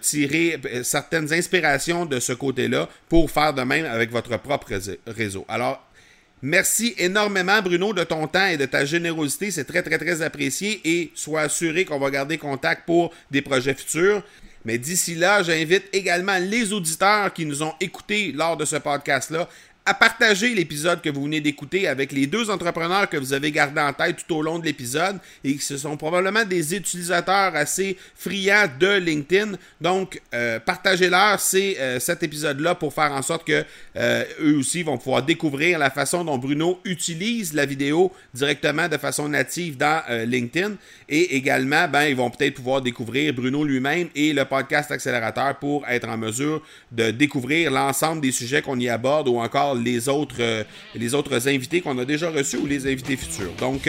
tirer 0.00 0.60
certaines 0.82 1.32
inspirations 1.32 2.06
de 2.06 2.20
ce 2.20 2.32
côté-là 2.32 2.88
pour 3.08 3.30
faire 3.30 3.54
de 3.54 3.62
même 3.62 3.86
avec 3.86 4.10
votre 4.10 4.36
propre 4.38 4.68
réseau. 5.06 5.44
Alors, 5.48 5.86
Merci 6.42 6.94
énormément, 6.96 7.60
Bruno, 7.60 7.92
de 7.92 8.02
ton 8.02 8.26
temps 8.26 8.46
et 8.46 8.56
de 8.56 8.64
ta 8.64 8.86
générosité. 8.86 9.50
C'est 9.50 9.64
très, 9.64 9.82
très, 9.82 9.98
très 9.98 10.22
apprécié 10.22 10.80
et 10.86 11.12
sois 11.14 11.42
assuré 11.42 11.84
qu'on 11.84 11.98
va 11.98 12.10
garder 12.10 12.38
contact 12.38 12.86
pour 12.86 13.12
des 13.30 13.42
projets 13.42 13.74
futurs. 13.74 14.22
Mais 14.64 14.78
d'ici 14.78 15.14
là, 15.14 15.42
j'invite 15.42 15.84
également 15.92 16.38
les 16.38 16.72
auditeurs 16.72 17.32
qui 17.32 17.46
nous 17.46 17.62
ont 17.62 17.74
écoutés 17.80 18.32
lors 18.32 18.56
de 18.56 18.64
ce 18.64 18.76
podcast-là 18.76 19.48
à 19.86 19.94
partager 19.94 20.54
l'épisode 20.54 21.00
que 21.00 21.08
vous 21.08 21.24
venez 21.24 21.40
d'écouter 21.40 21.88
avec 21.88 22.12
les 22.12 22.26
deux 22.26 22.50
entrepreneurs 22.50 23.08
que 23.08 23.16
vous 23.16 23.32
avez 23.32 23.50
gardés 23.50 23.80
en 23.80 23.92
tête 23.92 24.16
tout 24.26 24.36
au 24.36 24.42
long 24.42 24.58
de 24.58 24.64
l'épisode 24.64 25.18
et 25.42 25.54
qui 25.54 25.78
sont 25.78 25.96
probablement 25.96 26.44
des 26.44 26.74
utilisateurs 26.76 27.56
assez 27.56 27.96
friands 28.14 28.68
de 28.78 28.98
LinkedIn. 28.98 29.52
Donc, 29.80 30.20
euh, 30.34 30.60
partagez-leur 30.60 31.38
euh, 31.54 31.98
cet 31.98 32.22
épisode-là 32.22 32.74
pour 32.74 32.92
faire 32.92 33.12
en 33.12 33.22
sorte 33.22 33.46
que 33.46 33.64
euh, 33.96 34.24
eux 34.42 34.58
aussi 34.58 34.82
vont 34.82 34.98
pouvoir 34.98 35.22
découvrir 35.22 35.78
la 35.78 35.90
façon 35.90 36.24
dont 36.24 36.36
Bruno 36.36 36.78
utilise 36.84 37.54
la 37.54 37.64
vidéo 37.64 38.12
directement 38.34 38.86
de 38.86 38.98
façon 38.98 39.28
native 39.28 39.76
dans 39.76 40.02
LinkedIn 40.26 40.74
et 41.08 41.36
également, 41.36 41.88
ben, 41.88 42.04
ils 42.04 42.16
vont 42.16 42.30
peut-être 42.30 42.54
pouvoir 42.54 42.82
découvrir 42.82 43.32
Bruno 43.32 43.64
lui-même 43.64 44.08
et 44.14 44.32
le 44.32 44.44
podcast 44.44 44.90
accélérateur 44.90 45.58
pour 45.58 45.86
être 45.88 46.08
en 46.08 46.18
mesure 46.18 46.62
de 46.92 47.10
découvrir 47.10 47.70
l'ensemble 47.70 48.20
des 48.20 48.32
sujets 48.32 48.62
qu'on 48.62 48.78
y 48.78 48.88
aborde 48.88 49.28
ou 49.28 49.38
encore 49.38 49.69
voir 49.72 49.82
les 50.94 51.14
autres, 51.14 51.48
invités 51.48 51.80
qu'on 51.80 51.98
a 51.98 52.04
déjà 52.04 52.30
reçus 52.30 52.56
ou 52.56 52.66
les 52.66 52.86
invités 52.86 53.16
futurs. 53.16 53.52
Donc, 53.58 53.88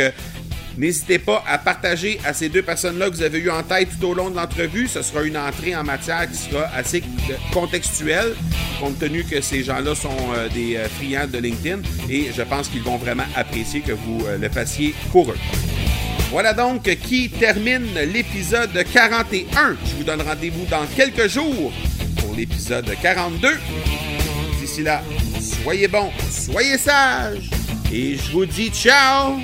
N'hésitez 0.78 1.20
pas 1.20 1.44
à 1.48 1.58
partager 1.58 2.20
à 2.26 2.34
ces 2.34 2.48
deux 2.48 2.62
personnes-là 2.62 3.10
que 3.10 3.16
vous 3.16 3.24
avez 3.24 3.40
eu 3.40 3.50
en 3.50 3.62
tête 3.62 3.90
tout 4.00 4.08
au 4.08 4.14
long 4.14 4.30
de 4.30 4.38
l'entrevue. 4.38 4.88
Ce 4.88 5.02
sera 5.02 5.24
une 5.24 5.38
entrée 5.38 5.76
en 5.76 5.84
matière 5.84 6.30
qui 6.32 6.38
sera 6.38 6.64
assez 6.74 7.04
contextuelle, 7.52 8.36
compte 8.80 8.98
tenu 8.98 9.26
que 9.26 9.42
ces 9.42 9.64
gens-là 9.64 9.96
sont 9.96 10.10
euh, 10.34 10.48
des 10.50 10.78
euh, 10.78 10.88
friands 10.88 11.28
de 11.28 11.40
LinkedIn 11.40 11.80
et 12.10 12.30
je 12.36 12.42
pense 12.44 12.70
qu'ils 12.70 12.84
vont 12.84 12.98
vraiment 12.98 13.26
apprécier 13.36 13.82
que 13.82 13.92
vous 13.92 14.26
euh, 14.26 14.38
le 14.38 14.50
fassiez 14.50 14.96
pour 15.12 15.30
eux. 15.32 15.38
Voilà 16.32 16.54
donc 16.54 16.84
qui 16.84 17.30
termine 17.30 17.94
l'épisode 18.14 18.72
41. 18.94 19.76
Je 19.86 19.96
vous 19.98 20.04
donne 20.06 20.22
rendez-vous 20.22 20.66
dans 20.68 20.86
quelques 20.96 21.28
jours 21.28 21.74
pour 22.18 22.34
l'épisode 22.34 22.90
42. 23.02 23.50
D'ici 24.62 24.84
là, 24.84 25.04
soyez 25.64 25.88
bons, 25.88 26.12
soyez 26.30 26.78
sages. 26.78 27.50
Et 27.92 28.16
je 28.16 28.32
vous 28.32 28.46
dis 28.46 28.70
ciao 28.70 29.36